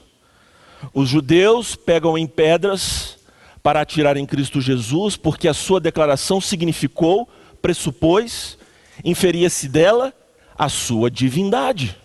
os 0.95 1.09
judeus 1.09 1.75
pegam 1.75 2.17
em 2.17 2.29
pedras 2.29 3.19
para 3.61 3.81
atirar 3.81 4.17
em 4.17 4.25
Cristo 4.25 4.61
Jesus, 4.61 5.17
porque 5.17 5.49
a 5.49 5.55
sua 5.55 5.81
declaração 5.81 6.41
significou 6.41 7.29
pressupôs, 7.61 8.59
inferia-se 9.05 9.69
dela 9.69 10.13
a 10.57 10.69
sua 10.69 11.11
divindade. 11.11 11.97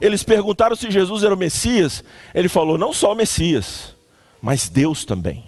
Eles 0.00 0.22
perguntaram 0.22 0.74
se 0.74 0.90
Jesus 0.90 1.22
era 1.22 1.34
o 1.34 1.38
Messias. 1.38 2.02
Ele 2.34 2.48
falou: 2.48 2.76
não 2.76 2.92
só 2.92 3.12
o 3.12 3.14
Messias, 3.16 3.94
mas 4.42 4.68
Deus 4.68 5.04
também. 5.04 5.44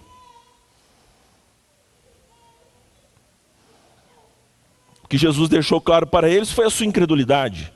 O 5.02 5.08
que 5.08 5.18
Jesus 5.18 5.48
deixou 5.48 5.80
claro 5.80 6.06
para 6.06 6.28
eles 6.28 6.50
foi 6.50 6.66
a 6.66 6.70
sua 6.70 6.86
incredulidade. 6.86 7.72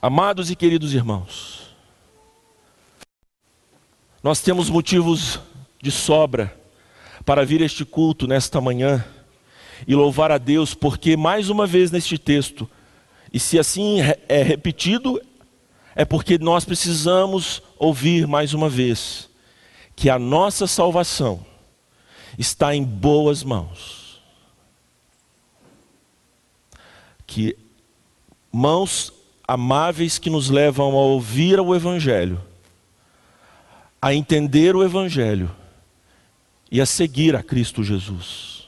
Amados 0.00 0.50
e 0.50 0.56
queridos 0.56 0.94
irmãos, 0.94 1.74
nós 4.22 4.40
temos 4.40 4.68
motivos 4.68 5.38
de 5.80 5.90
sobra 5.90 6.60
para 7.24 7.44
vir 7.44 7.60
este 7.60 7.84
culto 7.84 8.26
nesta 8.26 8.60
manhã 8.60 9.04
e 9.86 9.94
louvar 9.94 10.30
a 10.30 10.38
Deus, 10.38 10.74
porque 10.74 11.16
mais 11.16 11.48
uma 11.48 11.66
vez 11.66 11.90
neste 11.90 12.18
texto, 12.18 12.68
e 13.32 13.38
se 13.38 13.58
assim 13.58 13.98
é 14.28 14.42
repetido, 14.42 15.20
é 15.94 16.04
porque 16.04 16.38
nós 16.38 16.64
precisamos 16.64 17.62
ouvir 17.78 18.26
mais 18.26 18.54
uma 18.54 18.68
vez 18.68 19.28
que 19.94 20.08
a 20.08 20.18
nossa 20.18 20.66
salvação 20.66 21.44
está 22.38 22.74
em 22.74 22.82
boas 22.82 23.42
mãos. 23.42 24.22
Que 27.26 27.56
mãos 28.50 29.12
amáveis 29.46 30.18
que 30.18 30.30
nos 30.30 30.50
levam 30.50 30.92
a 30.92 31.02
ouvir 31.02 31.60
o 31.60 31.74
Evangelho, 31.74 32.40
a 34.00 34.14
entender 34.14 34.74
o 34.74 34.82
Evangelho 34.82 35.50
e 36.72 36.80
a 36.80 36.86
seguir 36.86 37.36
a 37.36 37.42
Cristo 37.42 37.84
Jesus. 37.84 38.66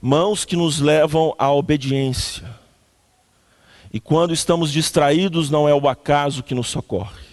Mãos 0.00 0.44
que 0.44 0.54
nos 0.54 0.78
levam 0.78 1.34
à 1.36 1.52
obediência. 1.52 2.48
E 3.92 3.98
quando 3.98 4.32
estamos 4.32 4.70
distraídos, 4.70 5.50
não 5.50 5.68
é 5.68 5.74
o 5.74 5.88
acaso 5.88 6.44
que 6.44 6.54
nos 6.54 6.68
socorre, 6.68 7.24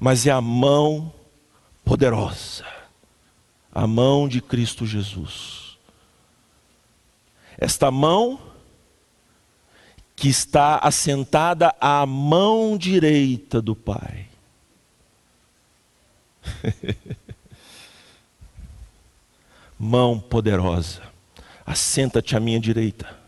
mas 0.00 0.26
é 0.26 0.30
a 0.30 0.40
mão 0.40 1.12
poderosa, 1.84 2.64
a 3.70 3.86
mão 3.86 4.26
de 4.26 4.40
Cristo 4.40 4.86
Jesus. 4.86 5.76
Esta 7.58 7.90
mão 7.90 8.40
que 10.16 10.28
está 10.28 10.76
assentada 10.78 11.74
à 11.78 12.06
mão 12.06 12.78
direita 12.78 13.60
do 13.60 13.76
Pai. 13.76 14.29
mão 19.78 20.18
poderosa, 20.18 21.02
assenta-te 21.64 22.36
à 22.36 22.40
minha 22.40 22.60
direita, 22.60 23.18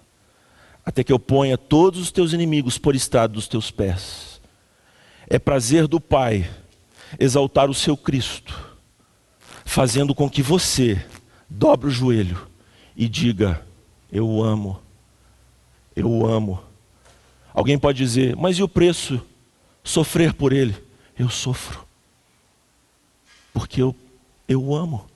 até 0.84 1.04
que 1.04 1.12
eu 1.12 1.18
ponha 1.18 1.56
todos 1.56 2.00
os 2.00 2.10
teus 2.10 2.32
inimigos 2.32 2.78
por 2.78 2.94
estrado 2.94 3.34
dos 3.34 3.48
teus 3.48 3.70
pés. 3.70 4.40
É 5.28 5.38
prazer 5.38 5.86
do 5.86 6.00
Pai 6.00 6.50
exaltar 7.18 7.70
o 7.70 7.74
seu 7.74 7.96
Cristo, 7.96 8.70
fazendo 9.64 10.14
com 10.14 10.28
que 10.28 10.42
você 10.42 11.04
dobre 11.48 11.88
o 11.88 11.90
joelho 11.90 12.48
e 12.96 13.08
diga: 13.08 13.64
Eu 14.10 14.28
o 14.28 14.42
amo, 14.42 14.82
eu 15.94 16.10
o 16.10 16.26
amo 16.26 16.72
Alguém 17.54 17.78
pode 17.78 17.98
dizer, 17.98 18.34
mas 18.36 18.56
e 18.56 18.62
o 18.62 18.68
preço? 18.68 19.20
Sofrer 19.84 20.32
por 20.32 20.52
ele. 20.52 20.74
Eu 21.18 21.28
sofro. 21.28 21.84
Porque 23.52 23.82
eu, 23.82 23.94
eu 24.48 24.62
o 24.62 24.74
amo. 24.74 25.06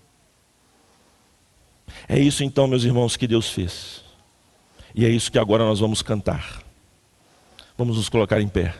É 2.09 2.19
isso 2.19 2.45
então, 2.45 2.67
meus 2.67 2.85
irmãos, 2.85 3.17
que 3.17 3.27
Deus 3.27 3.51
fez. 3.51 4.05
E 4.95 5.05
é 5.05 5.09
isso 5.09 5.31
que 5.31 5.39
agora 5.39 5.65
nós 5.65 5.81
vamos 5.81 6.03
cantar. 6.03 6.63
Vamos 7.77 7.97
nos 7.97 8.09
colocar 8.09 8.41
em 8.41 8.49
pé. 8.49 8.75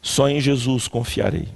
Só 0.00 0.28
em 0.28 0.40
Jesus 0.40 0.88
confiarei. 0.88 1.48